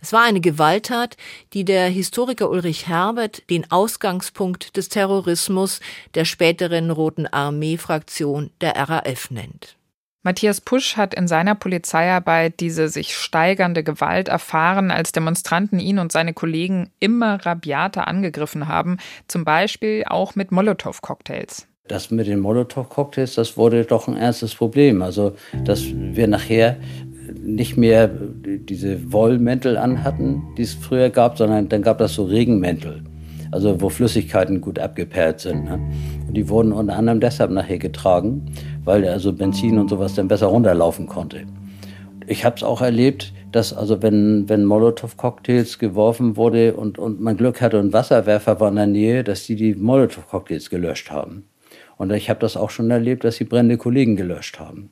Es 0.00 0.12
war 0.12 0.22
eine 0.24 0.40
Gewalttat, 0.40 1.16
die 1.52 1.64
der 1.64 1.88
Historiker 1.88 2.50
Ulrich 2.50 2.86
Herbert 2.86 3.48
den 3.50 3.70
Ausgangspunkt 3.70 4.76
des 4.76 4.88
Terrorismus 4.88 5.80
der 6.14 6.24
späteren 6.24 6.90
Roten 6.90 7.26
Armee-Fraktion 7.26 8.50
der 8.60 8.76
RAF 8.76 9.30
nennt. 9.30 9.76
Matthias 10.26 10.60
Pusch 10.60 10.96
hat 10.96 11.14
in 11.14 11.28
seiner 11.28 11.54
Polizeiarbeit 11.54 12.58
diese 12.58 12.88
sich 12.88 13.14
steigernde 13.14 13.84
Gewalt 13.84 14.26
erfahren, 14.26 14.90
als 14.90 15.12
Demonstranten 15.12 15.78
ihn 15.78 16.00
und 16.00 16.10
seine 16.10 16.34
Kollegen 16.34 16.90
immer 16.98 17.46
rabiater 17.46 18.08
angegriffen 18.08 18.66
haben, 18.66 18.96
zum 19.28 19.44
Beispiel 19.44 20.02
auch 20.04 20.34
mit 20.34 20.50
Molotow-Cocktails. 20.50 21.68
Das 21.86 22.10
mit 22.10 22.26
den 22.26 22.40
Molotow-Cocktails, 22.40 23.36
das 23.36 23.56
wurde 23.56 23.84
doch 23.84 24.08
ein 24.08 24.16
ernstes 24.16 24.56
Problem. 24.56 25.00
Also, 25.00 25.36
dass 25.64 25.84
wir 25.94 26.26
nachher 26.26 26.76
nicht 27.40 27.76
mehr 27.76 28.08
diese 28.08 29.12
Wollmäntel 29.12 29.76
anhatten, 29.76 30.42
die 30.58 30.62
es 30.62 30.74
früher 30.74 31.10
gab, 31.10 31.38
sondern 31.38 31.68
dann 31.68 31.82
gab 31.82 32.00
es 32.00 32.14
so 32.14 32.24
Regenmäntel, 32.24 33.04
also 33.50 33.80
wo 33.80 33.88
Flüssigkeiten 33.88 34.60
gut 34.60 34.78
abgeperrt 34.78 35.40
sind. 35.40 35.64
Ne? 35.64 35.80
Und 36.26 36.34
die 36.36 36.48
wurden 36.48 36.72
unter 36.72 36.96
anderem 36.96 37.20
deshalb 37.20 37.50
nachher 37.50 37.78
getragen, 37.78 38.46
weil 38.84 39.06
also 39.06 39.32
Benzin 39.32 39.78
und 39.78 39.88
sowas 39.88 40.14
dann 40.14 40.28
besser 40.28 40.46
runterlaufen 40.46 41.06
konnte. 41.06 41.44
Ich 42.26 42.44
habe 42.44 42.56
es 42.56 42.62
auch 42.62 42.82
erlebt, 42.82 43.32
dass 43.52 43.72
also 43.72 44.02
wenn, 44.02 44.48
wenn 44.48 44.64
Molotow-Cocktails 44.64 45.78
geworfen 45.78 46.36
wurde 46.36 46.74
und, 46.74 46.98
und 46.98 47.20
man 47.20 47.36
Glück 47.36 47.60
hatte 47.60 47.78
und 47.78 47.92
Wasserwerfer 47.92 48.58
war 48.58 48.68
in 48.68 48.76
der 48.76 48.86
Nähe, 48.86 49.24
dass 49.24 49.46
die 49.46 49.56
die 49.56 49.74
Molotow-Cocktails 49.74 50.68
gelöscht 50.68 51.10
haben. 51.10 51.44
Und 51.96 52.12
ich 52.12 52.28
habe 52.28 52.40
das 52.40 52.56
auch 52.56 52.70
schon 52.70 52.90
erlebt, 52.90 53.24
dass 53.24 53.36
sie 53.36 53.44
brennende 53.44 53.78
Kollegen 53.78 54.16
gelöscht 54.16 54.58
haben. 54.58 54.90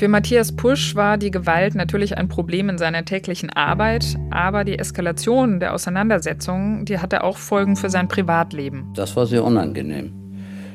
Für 0.00 0.08
Matthias 0.08 0.50
Pusch 0.56 0.96
war 0.96 1.18
die 1.18 1.30
Gewalt 1.30 1.74
natürlich 1.74 2.16
ein 2.16 2.26
Problem 2.26 2.70
in 2.70 2.78
seiner 2.78 3.04
täglichen 3.04 3.50
Arbeit, 3.50 4.16
aber 4.30 4.64
die 4.64 4.78
Eskalation 4.78 5.60
der 5.60 5.74
Auseinandersetzungen, 5.74 6.86
die 6.86 7.00
hatte 7.00 7.22
auch 7.22 7.36
Folgen 7.36 7.76
für 7.76 7.90
sein 7.90 8.08
Privatleben. 8.08 8.86
Das 8.94 9.14
war 9.14 9.26
sehr 9.26 9.44
unangenehm. 9.44 10.10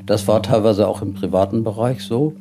Das 0.06 0.28
war 0.28 0.44
teilweise 0.44 0.86
auch 0.86 1.02
im 1.02 1.12
privaten 1.12 1.64
Bereich 1.64 2.02
so. 2.02 2.34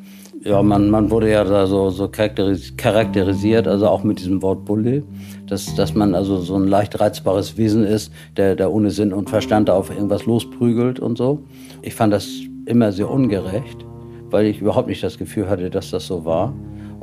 Ja, 0.43 0.61
man, 0.61 0.91
man 0.91 1.09
wurde 1.09 1.31
ja 1.31 1.43
da 1.43 1.65
so, 1.65 1.89
so 1.89 2.07
charakterisiert, 2.07 3.67
also 3.67 3.87
auch 3.87 4.03
mit 4.03 4.19
diesem 4.19 4.43
Wort 4.43 4.65
Bulle, 4.65 5.01
dass, 5.47 5.73
dass 5.73 5.95
man 5.95 6.13
also 6.13 6.37
so 6.37 6.55
ein 6.55 6.67
leicht 6.67 6.99
reizbares 6.99 7.57
Wesen 7.57 7.83
ist, 7.83 8.13
der, 8.37 8.55
der 8.55 8.71
ohne 8.71 8.91
Sinn 8.91 9.11
und 9.11 9.31
Verstand 9.31 9.71
auf 9.71 9.89
irgendwas 9.89 10.27
losprügelt 10.27 10.99
und 10.99 11.17
so. 11.17 11.41
Ich 11.81 11.95
fand 11.95 12.13
das 12.13 12.29
immer 12.67 12.91
sehr 12.91 13.09
ungerecht, 13.09 13.83
weil 14.29 14.45
ich 14.45 14.61
überhaupt 14.61 14.87
nicht 14.87 15.01
das 15.01 15.17
Gefühl 15.17 15.49
hatte, 15.49 15.71
dass 15.71 15.89
das 15.89 16.05
so 16.05 16.25
war. 16.25 16.53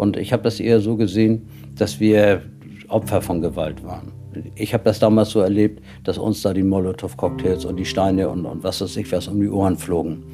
Und 0.02 0.16
ich 0.16 0.32
habe 0.32 0.42
das 0.42 0.58
eher 0.58 0.80
so 0.80 0.96
gesehen, 0.96 1.42
dass 1.76 2.00
wir 2.00 2.42
Opfer 2.88 3.22
von 3.22 3.40
Gewalt 3.40 3.84
waren. 3.84 4.10
Ich 4.56 4.74
habe 4.74 4.82
das 4.82 4.98
damals 4.98 5.30
so 5.30 5.38
erlebt, 5.38 5.80
dass 6.02 6.18
uns 6.18 6.42
da 6.42 6.52
die 6.52 6.64
Molotow-Cocktails 6.64 7.64
und 7.64 7.76
die 7.76 7.84
Steine 7.84 8.28
und, 8.28 8.44
und 8.44 8.64
was 8.64 8.80
weiß 8.80 8.96
ich 8.96 9.12
was 9.12 9.28
um 9.28 9.40
die 9.40 9.48
Ohren 9.48 9.76
flogen. 9.76 10.24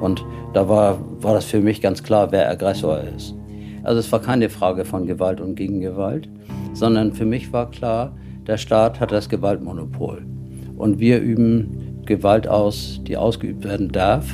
Und 0.00 0.24
da 0.54 0.66
war, 0.66 0.98
war 1.20 1.34
das 1.34 1.44
für 1.44 1.60
mich 1.60 1.82
ganz 1.82 2.02
klar, 2.02 2.32
wer 2.32 2.48
Aggressor 2.48 3.02
ist. 3.14 3.34
Also 3.82 4.00
es 4.00 4.10
war 4.10 4.22
keine 4.22 4.48
Frage 4.48 4.86
von 4.86 5.04
Gewalt 5.04 5.42
und 5.42 5.56
Gegengewalt, 5.56 6.26
sondern 6.72 7.12
für 7.12 7.26
mich 7.26 7.52
war 7.52 7.70
klar, 7.70 8.16
der 8.46 8.56
Staat 8.56 8.98
hat 8.98 9.12
das 9.12 9.28
Gewaltmonopol. 9.28 10.24
Und 10.78 11.00
wir 11.00 11.20
üben 11.20 12.00
Gewalt 12.06 12.48
aus, 12.48 13.02
die 13.06 13.18
ausgeübt 13.18 13.62
werden 13.64 13.90
darf, 13.92 14.24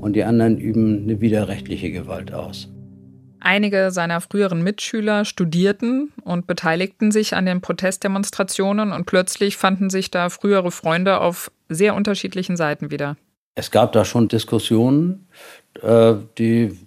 und 0.00 0.16
die 0.16 0.24
anderen 0.24 0.58
üben 0.58 1.04
eine 1.04 1.20
widerrechtliche 1.20 1.92
Gewalt 1.92 2.34
aus. 2.34 2.69
Einige 3.40 3.90
seiner 3.90 4.20
früheren 4.20 4.62
Mitschüler 4.62 5.24
studierten 5.24 6.12
und 6.24 6.46
beteiligten 6.46 7.10
sich 7.10 7.34
an 7.34 7.46
den 7.46 7.60
Protestdemonstrationen 7.60 8.92
und 8.92 9.06
plötzlich 9.06 9.56
fanden 9.56 9.88
sich 9.88 10.10
da 10.10 10.28
frühere 10.28 10.70
Freunde 10.70 11.20
auf 11.20 11.50
sehr 11.68 11.94
unterschiedlichen 11.94 12.56
Seiten 12.56 12.90
wieder. 12.90 13.16
Es 13.54 13.70
gab 13.70 13.92
da 13.92 14.04
schon 14.04 14.28
Diskussionen, 14.28 15.26
äh, 15.82 16.14
die 16.38 16.78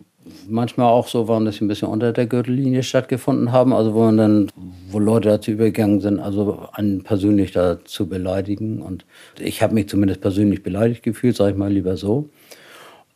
manchmal 0.47 0.87
auch 0.87 1.07
so 1.07 1.27
waren, 1.27 1.45
dass 1.45 1.55
sie 1.55 1.65
ein 1.65 1.67
bisschen 1.67 1.87
unter 1.87 2.13
der 2.13 2.27
Gürtellinie 2.27 2.83
stattgefunden 2.83 3.51
haben, 3.51 3.73
also 3.73 3.93
wo 3.93 4.01
man 4.05 4.17
dann, 4.17 4.51
wo 4.89 4.99
Leute 4.99 5.29
dazu 5.29 5.51
übergegangen 5.51 6.01
sind, 6.01 6.19
also 6.19 6.67
einen 6.73 7.03
persönlich 7.03 7.51
da 7.51 7.83
zu 7.83 8.07
beleidigen. 8.07 8.81
Und 8.81 9.05
ich 9.39 9.61
habe 9.61 9.73
mich 9.73 9.89
zumindest 9.89 10.21
persönlich 10.21 10.63
beleidigt 10.63 11.03
gefühlt, 11.03 11.35
sage 11.35 11.51
ich 11.51 11.57
mal 11.57 11.71
lieber 11.71 11.97
so. 11.97 12.29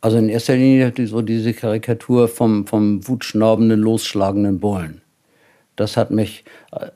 Also 0.00 0.18
in 0.18 0.28
erster 0.28 0.56
Linie 0.56 0.92
so 1.06 1.22
diese 1.22 1.52
Karikatur 1.54 2.28
vom, 2.28 2.66
vom 2.66 3.06
wutschnaubenden, 3.06 3.80
losschlagenden 3.80 4.60
Bullen. 4.60 5.02
Das 5.78 5.96
hat 5.96 6.10
mich 6.10 6.44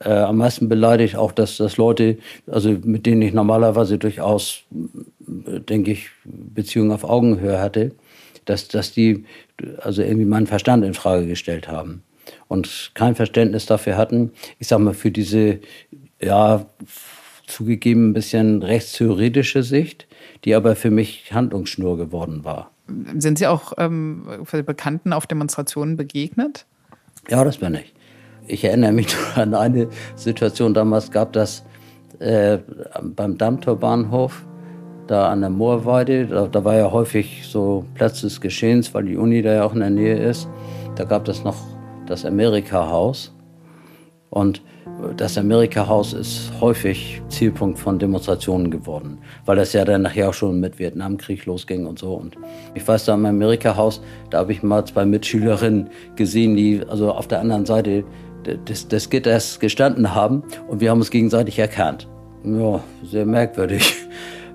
äh, 0.01 0.09
am 0.09 0.39
meisten 0.39 0.69
beleidigt, 0.69 1.15
auch 1.15 1.31
dass, 1.31 1.57
dass 1.57 1.77
Leute, 1.77 2.19
also 2.49 2.77
mit 2.83 3.07
denen 3.07 3.23
ich 3.23 3.33
normalerweise 3.33 3.97
durchaus, 3.97 4.65
denke 5.21 5.93
ich, 5.93 6.11
Beziehungen 6.25 6.91
auf 6.91 7.05
Augenhöhe 7.05 7.61
hatte, 7.61 7.93
dass, 8.45 8.67
dass 8.67 8.93
die 8.93 9.25
also 9.79 10.03
irgendwie 10.03 10.25
meinen 10.25 10.49
Verstand 10.49 10.85
in 10.85 10.95
Frage 10.95 11.29
gestellt 11.29 11.69
haben 11.69 12.03
und 12.49 12.91
kein 12.95 13.15
Verständnis 13.15 13.67
dafür 13.67 13.97
hatten, 13.97 14.33
ich 14.59 14.67
sag 14.67 14.81
mal, 14.81 14.95
für 14.95 15.13
diese, 15.13 15.61
ja, 16.21 16.67
zugegeben 17.47 18.11
ein 18.11 18.15
bisschen 18.15 18.63
rechtstheoretische 18.63 19.63
Sicht, 19.63 20.09
die 20.45 20.55
aber 20.55 20.75
für 20.75 20.91
mich 20.91 21.33
Handlungsschnur 21.33 21.97
geworden 21.97 22.45
war. 22.45 22.72
Sind 22.87 23.39
Sie 23.39 23.47
auch 23.47 23.73
ähm, 23.79 24.27
Bekannten 24.67 25.13
auf 25.13 25.27
Demonstrationen 25.27 25.97
begegnet? 25.97 26.67
Ja, 27.29 27.45
das 27.45 27.59
bin 27.59 27.75
ich. 27.75 27.95
Ich 28.47 28.65
erinnere 28.65 28.93
mich 28.93 29.15
an 29.37 29.55
eine 29.55 29.89
Situation, 30.17 30.75
damals 30.75 31.11
gab 31.11 31.33
das 31.33 31.65
äh, 32.19 32.59
beim 33.03 33.39
Dammtorbahnhof, 33.39 34.45
da 35.07 35.31
an 35.31 35.41
der 35.41 35.51
Moorweide, 35.51 36.27
da, 36.27 36.47
da, 36.47 36.65
war 36.65 36.77
ja 36.77 36.91
häufig 36.91 37.45
so 37.47 37.85
Platz 37.95 38.21
des 38.21 38.41
Geschehens, 38.41 38.95
weil 38.95 39.05
die 39.05 39.17
Uni 39.17 39.43
da 39.43 39.55
ja 39.55 39.65
auch 39.65 39.75
in 39.75 39.81
der 39.81 39.91
Nähe 39.91 40.17
ist. 40.17 40.49
Da 40.95 41.05
gab 41.05 41.27
es 41.29 41.43
noch 41.43 41.57
das 42.07 42.25
Amerika-Haus. 42.25 43.35
Und 44.31 44.63
das 45.17 45.39
Amerika-Haus 45.39 46.13
ist 46.13 46.53
häufig 46.61 47.23
Zielpunkt 47.29 47.79
von 47.79 47.99
Demonstrationen 47.99 48.71
geworden, 48.71 49.19
weil 49.45 49.57
das 49.57 49.73
ja 49.73 49.85
dann 49.85 50.03
nachher 50.03 50.29
auch 50.29 50.35
schon 50.35 50.61
mit 50.61 50.79
Vietnamkrieg 50.79 51.45
losging 51.47 51.87
und 51.87 51.99
so. 51.99 52.15
Und 52.15 52.37
ich 52.75 52.87
weiß, 52.87 53.05
da 53.05 53.15
im 53.15 53.27
Amerika-Haus, 53.27 54.03
da 54.31 54.39
habe 54.39 54.53
ich 54.53 54.63
mal 54.63 54.85
zwei 54.85 55.05
Mitschülerinnen 55.05 55.91
gesehen, 56.17 56.57
die 56.57 56.83
also 56.89 57.13
auf 57.13 57.29
der 57.29 57.41
anderen 57.41 57.67
Seite 57.67 58.05
des, 58.69 58.89
des 58.89 59.11
Gitters 59.11 59.61
gestanden 59.61 60.15
haben 60.15 60.43
und 60.69 60.81
wir 60.81 60.91
haben 60.91 60.99
uns 60.99 61.11
gegenseitig 61.11 61.59
erkannt. 61.59 62.09
Ja, 62.45 62.81
sehr 63.05 63.27
merkwürdig. 63.27 63.95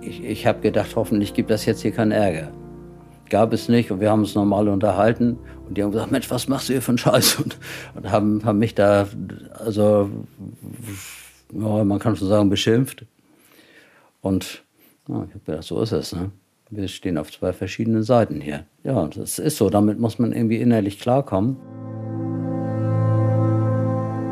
Ich, 0.02 0.24
ich 0.24 0.48
habe 0.48 0.62
gedacht, 0.62 0.96
hoffentlich 0.96 1.34
gibt 1.34 1.50
das 1.50 1.66
jetzt 1.66 1.82
hier 1.82 1.92
keinen 1.92 2.12
Ärger 2.12 2.52
gab 3.30 3.54
es 3.54 3.70
nicht 3.70 3.92
und 3.92 4.00
wir 4.00 4.10
haben 4.10 4.22
uns 4.22 4.36
normal 4.36 4.68
unterhalten 4.68 5.38
und 5.68 5.78
die 5.78 5.84
haben 5.84 5.92
gesagt, 5.92 6.12
Mensch, 6.12 6.30
was 6.32 6.48
machst 6.48 6.70
du 6.70 6.74
hier 6.74 6.82
für 6.82 6.92
einen 6.92 6.98
Scheiß? 6.98 7.40
Und, 7.40 7.58
und 7.96 8.12
haben, 8.12 8.44
haben 8.46 8.60
mich 8.60 8.76
da, 8.76 9.08
also, 9.60 10.10
ja, 11.54 11.84
man 11.84 12.00
kann 12.00 12.16
schon 12.16 12.28
sagen, 12.28 12.50
beschimpft. 12.50 13.06
Und 14.22 14.64
ja, 15.08 15.24
ich 15.24 15.34
habe 15.34 15.40
gedacht, 15.46 15.64
so 15.64 15.82
ist 15.82 15.92
es. 15.92 16.14
Ne? 16.14 16.32
Wir 16.70 16.88
stehen 16.88 17.18
auf 17.18 17.32
zwei 17.32 17.54
verschiedenen 17.54 18.04
Seiten 18.04 18.42
hier. 18.42 18.66
Ja, 18.84 19.08
das 19.08 19.40
ist 19.40 19.58
so, 19.58 19.70
damit 19.70 20.00
muss 20.00 20.20
man 20.20 20.34
irgendwie 20.34 20.58
innerlich 20.58 21.00
klarkommen. 21.00 21.58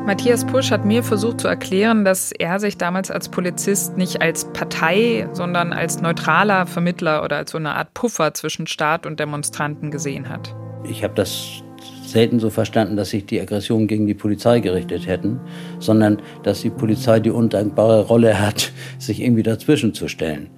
Matthias 0.05 0.45
Pusch 0.45 0.69
hat 0.69 0.85
mir 0.85 1.01
versucht 1.01 1.41
zu 1.41 1.47
erklären, 1.47 2.05
dass 2.05 2.31
er 2.31 2.59
sich 2.59 2.77
damals 2.77 3.09
als 3.09 3.27
Polizist 3.29 3.97
nicht 3.97 4.21
als 4.21 4.45
Partei, 4.53 5.27
sondern 5.33 5.73
als 5.73 5.99
neutraler 5.99 6.67
Vermittler 6.67 7.23
oder 7.23 7.37
als 7.37 7.51
so 7.51 7.57
eine 7.57 7.73
Art 7.73 7.93
Puffer 7.95 8.35
zwischen 8.35 8.67
Staat 8.67 9.07
und 9.07 9.19
Demonstranten 9.19 9.89
gesehen 9.89 10.29
hat. 10.29 10.55
Ich 10.89 11.03
habe 11.03 11.13
das 11.15 11.63
selten 12.05 12.39
so 12.39 12.49
verstanden, 12.49 12.95
dass 12.95 13.09
sich 13.09 13.25
die 13.25 13.41
Aggressionen 13.41 13.87
gegen 13.87 14.05
die 14.07 14.13
Polizei 14.13 14.59
gerichtet 14.59 15.07
hätten, 15.07 15.39
sondern 15.79 16.21
dass 16.43 16.61
die 16.61 16.69
Polizei 16.69 17.19
die 17.19 17.31
undankbare 17.31 18.05
Rolle 18.05 18.39
hat, 18.39 18.71
sich 18.99 19.21
irgendwie 19.21 19.43
dazwischen 19.43 19.93
zu 19.93 20.07
stellen. 20.07 20.49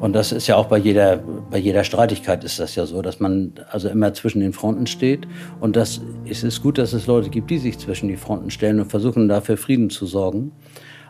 Und 0.00 0.14
das 0.14 0.32
ist 0.32 0.48
ja 0.48 0.56
auch 0.56 0.66
bei 0.66 0.78
jeder, 0.78 1.18
bei 1.50 1.58
jeder 1.58 1.84
Streitigkeit 1.84 2.42
ist 2.42 2.58
das 2.58 2.74
ja 2.74 2.86
so, 2.86 3.02
dass 3.02 3.20
man 3.20 3.52
also 3.70 3.88
immer 3.88 4.12
zwischen 4.14 4.40
den 4.40 4.52
Fronten 4.52 4.88
steht. 4.88 5.28
Und 5.60 5.76
das 5.76 6.00
es 6.28 6.42
ist 6.42 6.60
gut, 6.60 6.78
dass 6.78 6.92
es 6.92 7.06
Leute 7.06 7.30
gibt, 7.30 7.50
die 7.50 7.58
sich 7.58 7.78
zwischen 7.78 8.08
die 8.08 8.16
Fronten 8.16 8.50
stellen 8.50 8.80
und 8.80 8.90
versuchen 8.90 9.28
dafür 9.28 9.56
Frieden 9.56 9.90
zu 9.90 10.06
sorgen. 10.06 10.50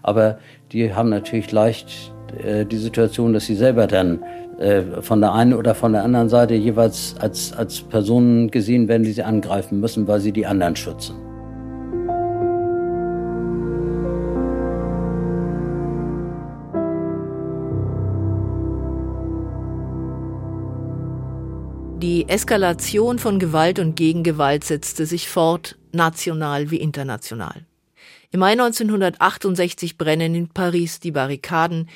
Aber 0.02 0.38
die 0.72 0.92
haben 0.92 1.08
natürlich 1.08 1.50
leicht 1.52 2.11
äh, 2.38 2.64
die 2.64 2.78
Situation, 2.78 3.32
dass 3.32 3.46
sie 3.46 3.54
selber 3.54 3.86
dann 3.86 4.22
äh, 4.58 4.82
von 5.00 5.20
der 5.20 5.32
einen 5.32 5.54
oder 5.54 5.74
von 5.74 5.92
der 5.92 6.04
anderen 6.04 6.28
Seite 6.28 6.54
jeweils 6.54 7.14
als, 7.18 7.52
als 7.52 7.80
Personen 7.80 8.50
gesehen 8.50 8.88
werden, 8.88 9.02
die 9.02 9.12
sie 9.12 9.22
angreifen 9.22 9.80
müssen, 9.80 10.06
weil 10.06 10.20
sie 10.20 10.32
die 10.32 10.46
anderen 10.46 10.76
schützen. 10.76 11.16
Die 22.02 22.28
Eskalation 22.28 23.18
von 23.18 23.38
Gewalt 23.38 23.78
und 23.78 23.94
Gegengewalt 23.94 24.64
setzte 24.64 25.06
sich 25.06 25.28
fort, 25.28 25.78
national 25.92 26.70
wie 26.70 26.76
international. 26.78 27.64
Im 28.32 28.40
Mai 28.40 28.52
1968 28.52 29.98
brennen 29.98 30.34
in 30.34 30.48
Paris 30.48 31.00
die 31.00 31.12
Barrikaden, 31.12 31.88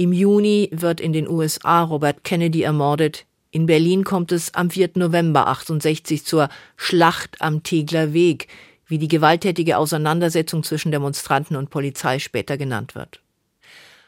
im 0.00 0.14
Juni 0.14 0.70
wird 0.72 0.98
in 0.98 1.12
den 1.12 1.28
USA 1.28 1.82
Robert 1.82 2.24
Kennedy 2.24 2.62
ermordet, 2.62 3.26
in 3.50 3.66
Berlin 3.66 4.02
kommt 4.02 4.32
es 4.32 4.54
am 4.54 4.70
4. 4.70 4.92
November 4.94 5.46
68 5.48 6.24
zur 6.24 6.48
Schlacht 6.78 7.36
am 7.42 7.62
Tegler 7.62 8.14
Weg, 8.14 8.48
wie 8.86 8.96
die 8.96 9.08
gewalttätige 9.08 9.76
Auseinandersetzung 9.76 10.62
zwischen 10.62 10.90
Demonstranten 10.90 11.54
und 11.54 11.68
Polizei 11.68 12.18
später 12.18 12.56
genannt 12.56 12.94
wird. 12.94 13.20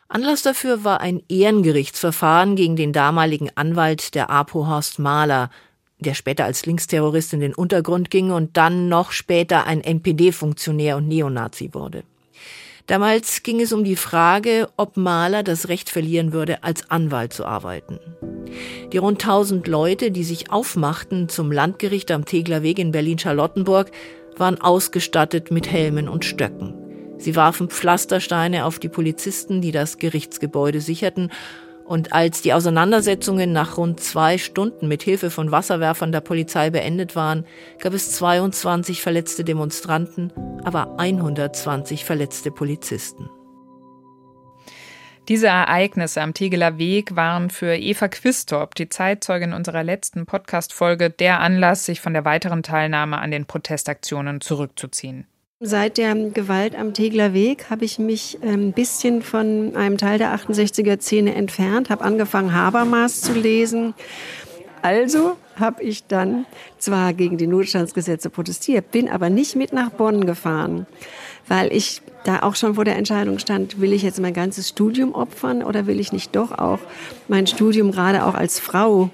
Anlass 0.09 0.41
dafür 0.41 0.83
war 0.83 1.03
ein 1.03 1.23
Ehrengerichtsverfahren 1.29 2.57
gegen 2.57 2.77
den 2.77 2.95
damaligen 2.95 3.51
Anwalt 3.55 4.15
der 4.15 4.31
APO 4.31 4.67
Horst 4.67 4.99
Mahler, 4.99 5.51
der 5.99 6.15
später 6.15 6.47
als 6.47 6.65
Linksterrorist 6.65 7.35
in 7.35 7.41
den 7.41 7.55
Untergrund 7.55 8.11
ging 8.11 8.31
und 8.31 8.57
dann 8.57 8.89
noch 8.89 9.13
später 9.13 9.67
ein 9.67 9.83
NPD-Funktionär 9.83 10.97
und 10.97 11.09
Neonazi 11.09 11.75
wurde. 11.75 12.05
Damals 12.87 13.43
ging 13.43 13.61
es 13.61 13.73
um 13.73 13.85
die 13.85 13.97
Frage, 13.97 14.69
ob 14.77 14.97
Mahler 14.97 15.43
das 15.43 15.69
Recht 15.69 15.89
verlieren 15.89 16.33
würde, 16.33 16.65
als 16.65 16.91
Anwalt 16.91 17.33
zu 17.33 17.45
arbeiten. 17.45 18.01
Die 18.93 18.99
rund 18.99 19.23
1000 19.23 19.67
Leute, 19.67 20.11
die 20.11 20.25
sich 20.25 20.51
aufmachten 20.51 21.29
zum 21.29 21.53
Landgericht 21.53 22.11
am 22.11 22.25
Tegler 22.25 22.63
Weg 22.63 22.79
in 22.79 22.93
Berlin-Charlottenburg, 22.93 23.91
waren 24.37 24.61
ausgestattet 24.61 25.51
mit 25.51 25.71
Helmen 25.71 26.09
und 26.09 26.25
Stöcken. 26.25 26.75
Sie 27.19 27.37
warfen 27.37 27.71
Pflastersteine 27.71 28.65
auf 28.65 28.81
die 28.81 28.89
Polizisten, 28.89 29.61
die 29.61 29.71
das 29.71 29.99
Gerichtsgebäude 29.99 30.81
sicherten, 30.81 31.31
und 31.85 32.13
als 32.13 32.43
die 32.43 32.53
Auseinandersetzungen 32.53 33.53
nach 33.53 33.77
rund 33.77 34.01
zwei 34.01 34.39
Stunden 34.39 34.89
mit 34.89 35.03
Hilfe 35.03 35.31
von 35.31 35.51
Wasserwerfern 35.51 36.13
der 36.13 36.21
Polizei 36.21 36.71
beendet 36.71 37.17
waren, 37.17 37.45
gab 37.81 37.95
es 37.95 38.13
22 38.13 39.03
verletzte 39.03 39.45
Demonstranten, 39.45 40.33
aber 40.65 40.99
120 40.99 42.05
verletzte 42.05 42.51
Polizisten. 42.51 43.29
Diese 45.29 45.47
Ereignisse 45.47 46.21
am 46.21 46.35
Tegeler 46.35 46.79
Weg 46.79 47.15
waren 47.15 47.49
für 47.49 47.77
Eva 47.77 48.09
Quistorp, 48.09 48.75
die 48.75 48.89
Zeitzeugin 48.89 49.53
unserer 49.53 49.85
letzten 49.85 50.27
Podcast-Folge, 50.27 51.11
der 51.11 51.41
Anlass, 51.41 51.87
sich 51.87 52.01
von 52.01 52.13
der 52.13 52.25
weiteren 52.25 52.65
Teilnahme 52.65 53.19
an 53.19 53.31
den 53.31 53.47
Protestaktionen 53.47 54.41
zurückzuziehen. 54.41 55.27
Seit 55.65 55.97
der 55.97 56.13
Gewalt 56.17 56.77
am 56.77 56.93
Tegler 56.93 57.35
Weg 57.35 57.71
habe 57.71 57.85
ich 57.85 58.01
mich 58.01 58.37
ein 58.43 58.49
ähm, 58.49 58.73
bisschen 58.73 59.23
von 59.23 59.77
einem 59.77 59.97
Teil 59.97 60.19
der 60.19 60.35
68er 60.35 61.01
Szene 61.01 61.37
entfernt, 61.37 61.89
habe 61.89 62.03
angefangen, 62.03 62.53
Habermas 62.53 63.21
zu 63.21 63.33
lesen. 63.33 63.95
Also 64.83 65.37
habe 65.55 65.85
ich 65.85 66.05
dann 66.09 66.47
zwar 66.79 67.13
gegen 67.13 67.39
die 67.39 67.47
Notstandsgesetze 67.47 68.29
protestiert, 68.29 68.91
bin 68.91 69.09
aber 69.09 69.31
nicht 69.31 69.55
mit 69.55 69.73
nach 69.73 69.91
Bonn 69.91 70.27
gefahren, 70.27 70.89
weil 71.47 71.73
ich 71.73 72.03
da 72.25 72.43
auch 72.43 72.57
schon 72.57 72.75
vor 72.75 72.85
der 72.85 72.97
Entscheidung 72.97 73.39
stand, 73.39 73.81
will 73.81 73.93
ich 73.93 74.03
jetzt 74.03 74.19
mein 74.19 74.35
ganzes 74.35 74.69
Studium 74.69 75.15
opfern 75.15 75.63
oder 75.63 75.87
will 75.87 76.01
ich 76.01 76.13
nicht 76.13 76.35
doch 76.35 76.51
auch 76.51 76.81
mein 77.29 77.47
Studium 77.47 77.93
gerade 77.93 78.25
auch 78.25 78.35
als 78.35 78.59
Frau 78.59 79.11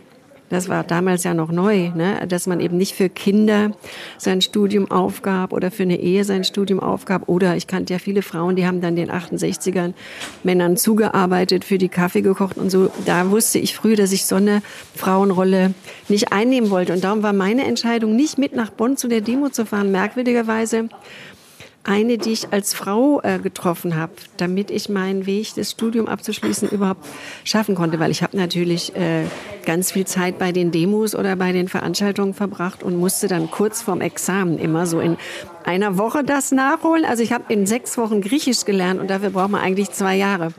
das 0.48 0.68
war 0.68 0.84
damals 0.84 1.24
ja 1.24 1.34
noch 1.34 1.50
neu, 1.50 1.90
ne? 1.94 2.26
dass 2.28 2.46
man 2.46 2.61
eben 2.61 2.76
nicht 2.76 2.94
für 2.94 3.08
Kinder 3.08 3.72
sein 4.16 4.40
Studium 4.40 4.90
aufgab 4.90 5.52
oder 5.52 5.70
für 5.70 5.82
eine 5.82 6.00
Ehe 6.00 6.24
sein 6.24 6.44
Studium 6.44 6.80
aufgab. 6.80 7.28
Oder 7.28 7.56
ich 7.56 7.66
kannte 7.66 7.92
ja 7.92 7.98
viele 7.98 8.22
Frauen, 8.22 8.56
die 8.56 8.66
haben 8.66 8.80
dann 8.80 8.96
den 8.96 9.11
68ern 9.11 9.92
Männern 10.42 10.76
zugearbeitet, 10.76 11.64
für 11.64 11.78
die 11.78 11.88
Kaffee 11.88 12.22
gekocht 12.22 12.56
und 12.56 12.70
so. 12.70 12.90
Da 13.04 13.30
wusste 13.30 13.58
ich 13.58 13.74
früh, 13.74 13.94
dass 13.94 14.12
ich 14.12 14.26
so 14.26 14.37
eine 14.37 14.62
Frauenrolle 14.94 15.74
nicht 16.08 16.32
einnehmen 16.32 16.70
wollte. 16.70 16.92
Und 16.92 17.04
darum 17.04 17.22
war 17.22 17.32
meine 17.32 17.64
Entscheidung, 17.64 18.16
nicht 18.16 18.38
mit 18.38 18.54
nach 18.54 18.70
Bonn 18.70 18.96
zu 18.96 19.08
der 19.08 19.20
Demo 19.20 19.50
zu 19.50 19.66
fahren, 19.66 19.90
merkwürdigerweise 19.90 20.88
eine, 21.88 22.18
die 22.18 22.33
ich 22.33 22.53
als 22.53 22.74
Frau 22.74 23.20
äh, 23.22 23.38
getroffen 23.38 23.96
habe, 23.96 24.12
damit 24.37 24.70
ich 24.70 24.88
meinen 24.88 25.24
Weg, 25.27 25.55
das 25.57 25.70
Studium 25.70 26.07
abzuschließen, 26.07 26.68
überhaupt 26.68 27.07
schaffen 27.44 27.74
konnte. 27.74 27.98
Weil 27.98 28.11
ich 28.11 28.22
habe 28.22 28.37
natürlich 28.37 28.94
äh, 28.94 29.24
ganz 29.64 29.92
viel 29.92 30.07
Zeit 30.07 30.38
bei 30.38 30.53
den 30.53 30.70
Demos 30.70 31.14
oder 31.14 31.35
bei 31.37 31.53
den 31.53 31.68
Veranstaltungen 31.68 32.35
verbracht 32.35 32.83
und 32.83 32.96
musste 32.96 33.27
dann 33.27 33.51
kurz 33.51 33.81
vorm 33.81 34.03
Examen 34.03 34.59
immer 34.59 34.87
so 34.87 35.01
in 35.01 35.16
einer 35.64 35.96
Woche 35.96 36.24
das 36.24 36.53
nachholen. 36.53 37.05
Also 37.07 37.22
ich 37.22 37.33
habe 37.33 37.53
in 37.53 37.66
sechs 37.66 37.96
Wochen 37.96 38.20
Griechisch 38.20 38.66
gelernt 38.66 39.01
und 39.01 39.09
dafür 39.09 39.31
braucht 39.31 39.51
man 39.51 39.62
eigentlich 39.62 39.90
zwei 39.90 40.16
Jahre. 40.16 40.53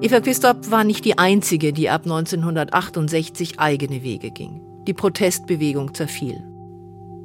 Eva 0.00 0.20
Quistorp 0.20 0.70
war 0.70 0.84
nicht 0.84 1.04
die 1.04 1.18
einzige, 1.18 1.72
die 1.72 1.90
ab 1.90 2.02
1968 2.04 3.58
eigene 3.58 4.04
Wege 4.04 4.30
ging. 4.30 4.60
Die 4.86 4.94
Protestbewegung 4.94 5.92
zerfiel. 5.92 6.44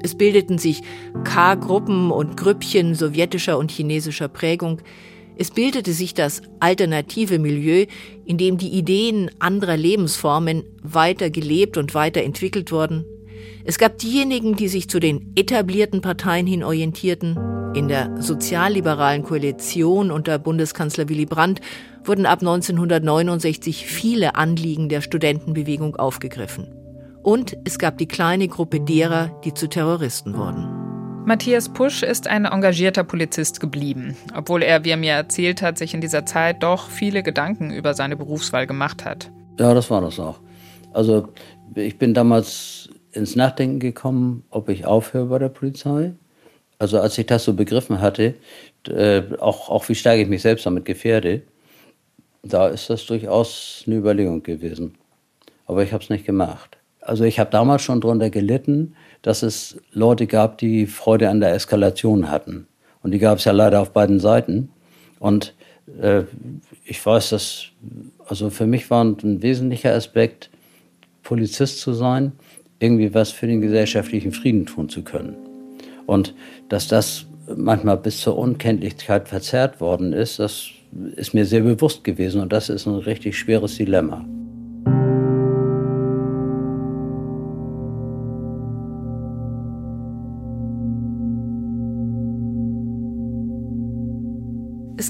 Es 0.03 0.15
bildeten 0.15 0.57
sich 0.57 0.81
K-Gruppen 1.23 2.11
und 2.11 2.35
Grüppchen 2.35 2.93
sowjetischer 2.93 3.57
und 3.57 3.71
chinesischer 3.71 4.27
Prägung. 4.27 4.81
Es 5.37 5.49
bildete 5.49 5.93
sich 5.93 6.13
das 6.13 6.41
alternative 6.59 7.39
Milieu, 7.39 7.85
in 8.25 8.37
dem 8.37 8.57
die 8.57 8.67
Ideen 8.67 9.31
anderer 9.39 9.77
Lebensformen 9.77 10.63
weiter 10.83 11.29
gelebt 11.29 11.77
und 11.77 11.95
weiterentwickelt 11.95 12.71
wurden. 12.71 13.05
Es 13.63 13.77
gab 13.77 13.97
diejenigen, 13.97 14.57
die 14.57 14.67
sich 14.67 14.89
zu 14.89 14.99
den 14.99 15.31
etablierten 15.35 16.01
Parteien 16.01 16.45
hin 16.45 16.65
orientierten. 16.65 17.39
In 17.73 17.87
der 17.87 18.21
sozialliberalen 18.21 19.23
Koalition 19.23 20.11
unter 20.11 20.37
Bundeskanzler 20.37 21.07
Willy 21.07 21.25
Brandt 21.25 21.61
wurden 22.03 22.25
ab 22.25 22.41
1969 22.41 23.85
viele 23.87 24.35
Anliegen 24.35 24.89
der 24.89 24.99
Studentenbewegung 24.99 25.95
aufgegriffen. 25.95 26.82
Und 27.23 27.55
es 27.63 27.79
gab 27.79 27.97
die 27.97 28.07
kleine 28.07 28.49
Gruppe 28.49 28.81
derer, 28.81 29.31
die 29.45 29.53
zu 29.53 29.69
Terroristen 29.69 30.35
wurden. 30.35 30.67
Matthias 31.25 31.69
Pusch 31.69 32.03
ist 32.03 32.27
ein 32.27 32.43
engagierter 32.43 33.05
Polizist 33.05 33.61
geblieben, 33.61 34.17
obwohl 34.35 34.61
er, 34.61 34.83
wie 34.83 34.89
er 34.89 34.97
mir 34.97 35.13
erzählt 35.13 35.61
hat, 35.61 35.77
sich 35.77 35.93
in 35.93 36.01
dieser 36.01 36.25
Zeit 36.25 36.61
doch 36.63 36.89
viele 36.89 37.23
Gedanken 37.23 37.71
über 37.71 37.93
seine 37.93 38.17
Berufswahl 38.17 38.67
gemacht 38.67 39.05
hat. 39.05 39.31
Ja, 39.57 39.73
das 39.73 39.89
war 39.89 40.01
das 40.01 40.19
auch. 40.19 40.41
Also 40.91 41.29
ich 41.75 41.97
bin 41.97 42.13
damals 42.13 42.89
ins 43.13 43.37
Nachdenken 43.37 43.79
gekommen, 43.79 44.43
ob 44.49 44.67
ich 44.67 44.85
aufhöre 44.85 45.27
bei 45.27 45.39
der 45.39 45.49
Polizei. 45.49 46.11
Also 46.77 46.99
als 46.99 47.17
ich 47.17 47.25
das 47.25 47.45
so 47.45 47.53
begriffen 47.53 48.01
hatte, 48.01 48.33
äh, 48.89 49.21
auch, 49.39 49.69
auch 49.69 49.87
wie 49.87 49.95
stark 49.95 50.17
ich 50.17 50.27
mich 50.27 50.41
selbst 50.41 50.65
damit 50.65 50.83
gefährde, 50.83 51.43
da 52.41 52.67
ist 52.67 52.89
das 52.89 53.05
durchaus 53.05 53.85
eine 53.87 53.95
Überlegung 53.95 54.43
gewesen. 54.43 54.95
Aber 55.65 55.83
ich 55.83 55.93
habe 55.93 56.03
es 56.03 56.09
nicht 56.09 56.25
gemacht. 56.25 56.77
Also 57.05 57.23
ich 57.23 57.39
habe 57.39 57.49
damals 57.49 57.81
schon 57.81 58.01
darunter 58.01 58.29
gelitten, 58.29 58.95
dass 59.21 59.43
es 59.43 59.77
Leute 59.91 60.27
gab, 60.27 60.57
die 60.57 60.85
Freude 60.85 61.29
an 61.29 61.39
der 61.39 61.53
Eskalation 61.53 62.29
hatten. 62.29 62.67
Und 63.01 63.11
die 63.11 63.19
gab 63.19 63.39
es 63.39 63.45
ja 63.45 63.51
leider 63.51 63.81
auf 63.81 63.91
beiden 63.91 64.19
Seiten. 64.19 64.69
Und 65.19 65.53
äh, 66.01 66.23
ich 66.85 67.05
weiß, 67.05 67.29
dass, 67.29 67.65
also 68.27 68.49
für 68.49 68.65
mich 68.65 68.89
war 68.89 69.03
ein 69.03 69.41
wesentlicher 69.41 69.93
Aspekt, 69.93 70.49
Polizist 71.23 71.79
zu 71.79 71.93
sein, 71.93 72.33
irgendwie 72.79 73.13
was 73.13 73.31
für 73.31 73.47
den 73.47 73.61
gesellschaftlichen 73.61 74.31
Frieden 74.31 74.65
tun 74.65 74.89
zu 74.89 75.03
können. 75.03 75.35
Und 76.05 76.33
dass 76.69 76.87
das 76.87 77.25
manchmal 77.55 77.97
bis 77.97 78.19
zur 78.19 78.37
Unkenntlichkeit 78.37 79.29
verzerrt 79.29 79.79
worden 79.79 80.13
ist, 80.13 80.39
das 80.39 80.69
ist 81.15 81.33
mir 81.33 81.45
sehr 81.45 81.61
bewusst 81.61 82.03
gewesen. 82.03 82.41
Und 82.41 82.53
das 82.53 82.69
ist 82.69 82.85
ein 82.85 82.95
richtig 82.95 83.37
schweres 83.37 83.77
Dilemma. 83.77 84.25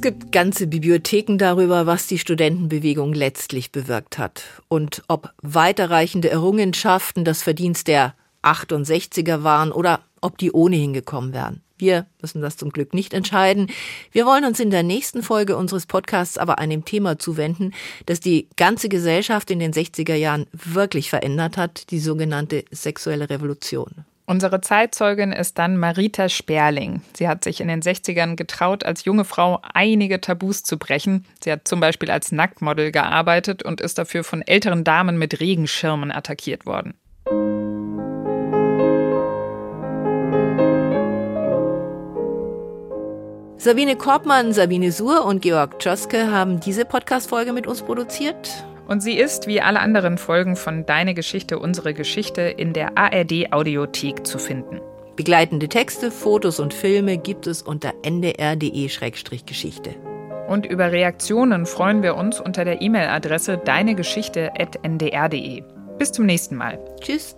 Gibt 0.04 0.34
ganze 0.34 0.68
Bibliotheken 0.68 1.38
darüber, 1.38 1.86
was 1.86 2.08
die 2.08 2.20
Studentenbewegung 2.20 3.14
letztlich 3.14 3.72
bewirkt 3.72 4.18
hat 4.18 4.44
und 4.68 5.02
ob 5.08 5.34
weiterreichende 5.42 6.30
Errungenschaften 6.30 7.24
das 7.24 7.42
Verdienst 7.42 7.88
der 7.88 8.14
68er 8.44 9.44
waren 9.44 9.72
oder 9.72 10.02
ob 10.20 10.38
die 10.38 10.52
ohnehin 10.52 10.92
gekommen 10.92 11.34
wären. 11.34 11.62
Wir 11.78 12.06
müssen 12.22 12.42
das 12.42 12.58
zum 12.58 12.72
Glück 12.72 12.94
nicht 12.94 13.14
entscheiden. 13.14 13.68
Wir 14.12 14.26
wollen 14.26 14.44
uns 14.44 14.60
in 14.60 14.72
der 14.72 14.84
nächsten 14.84 15.24
Folge 15.24 15.56
unseres 15.56 15.86
Podcasts 15.86 16.38
aber 16.38 16.60
einem 16.60 16.84
Thema 16.84 17.18
zuwenden, 17.18 17.74
das 18.06 18.20
die 18.20 18.50
ganze 18.58 18.90
Gesellschaft 18.90 19.52
in 19.52 19.60
den 19.60 19.72
60er 19.72 20.16
Jahren 20.16 20.48
wirklich 20.52 21.10
verändert 21.10 21.56
hat, 21.56 21.92
die 21.92 22.00
sogenannte 22.00 22.66
sexuelle 22.72 23.30
Revolution. 23.30 24.04
Unsere 24.26 24.62
Zeitzeugin 24.62 25.34
ist 25.34 25.60
dann 25.60 25.76
Marita 25.76 26.30
Sperling. 26.30 27.02
Sie 27.14 27.28
hat 27.28 27.44
sich 27.44 27.60
in 27.60 27.68
den 27.68 27.82
60ern 27.82 28.38
getraut, 28.38 28.86
als 28.86 29.04
junge 29.04 29.26
Frau 29.26 29.60
einige 29.74 30.22
Tabus 30.22 30.64
zu 30.64 30.78
brechen. 30.78 31.26
Sie 31.44 31.52
hat 31.52 31.68
zum 31.68 31.82
Beispiel 31.82 32.10
als 32.10 32.32
Nacktmodel 32.32 32.94
gearbeitet 32.94 33.64
und 33.64 33.82
ist 33.82 33.98
dafür 33.98 34.24
von 34.24 34.42
älteren 34.42 34.86
Damen 34.86 35.18
mit 35.18 35.42
Regenschirmen 35.42 36.10
attackiert 36.10 36.66
worden. 36.66 36.94
Sabine 43.58 43.98
Korbmann, 43.98 44.54
Sabine 44.54 44.92
Suhr 44.94 45.26
und 45.26 45.42
Georg 45.42 45.80
Tschoske 45.80 46.32
haben 46.32 46.62
diese 46.62 46.86
Podcast-Folge 46.86 47.52
mit 47.52 47.68
uns 47.68 47.82
produziert. 47.82 48.66
Und 48.88 49.02
sie 49.02 49.18
ist, 49.18 49.48
wie 49.48 49.62
alle 49.62 49.80
anderen 49.80 50.18
Folgen 50.18 50.56
von 50.56 50.86
Deine 50.86 51.14
Geschichte, 51.14 51.60
unsere 51.60 51.94
Geschichte, 51.94 52.42
in 52.42 52.74
der 52.74 52.98
ARD-Audiothek 52.98 54.26
zu 54.28 54.38
finden. 54.38 54.82
Begleitende 55.16 55.70
Texte, 55.70 56.12
Fotos 56.12 56.60
und 56.60 56.74
Filme 56.74 57.18
gibt 57.18 57.48
es 57.48 57.62
unter 57.62 57.94
ndr.de-geschichte. 58.04 59.96
Und 60.48 60.66
über 60.66 60.92
Reaktionen 60.92 61.66
freuen 61.66 62.04
wir 62.04 62.16
uns 62.16 62.42
unter 62.42 62.66
der 62.66 62.82
E-Mail-Adresse 62.82 63.58
deinegeschichte.ndr.de. 63.58 65.64
Bis 65.98 66.12
zum 66.12 66.26
nächsten 66.26 66.56
Mal. 66.56 66.80
Tschüss. 67.00 67.38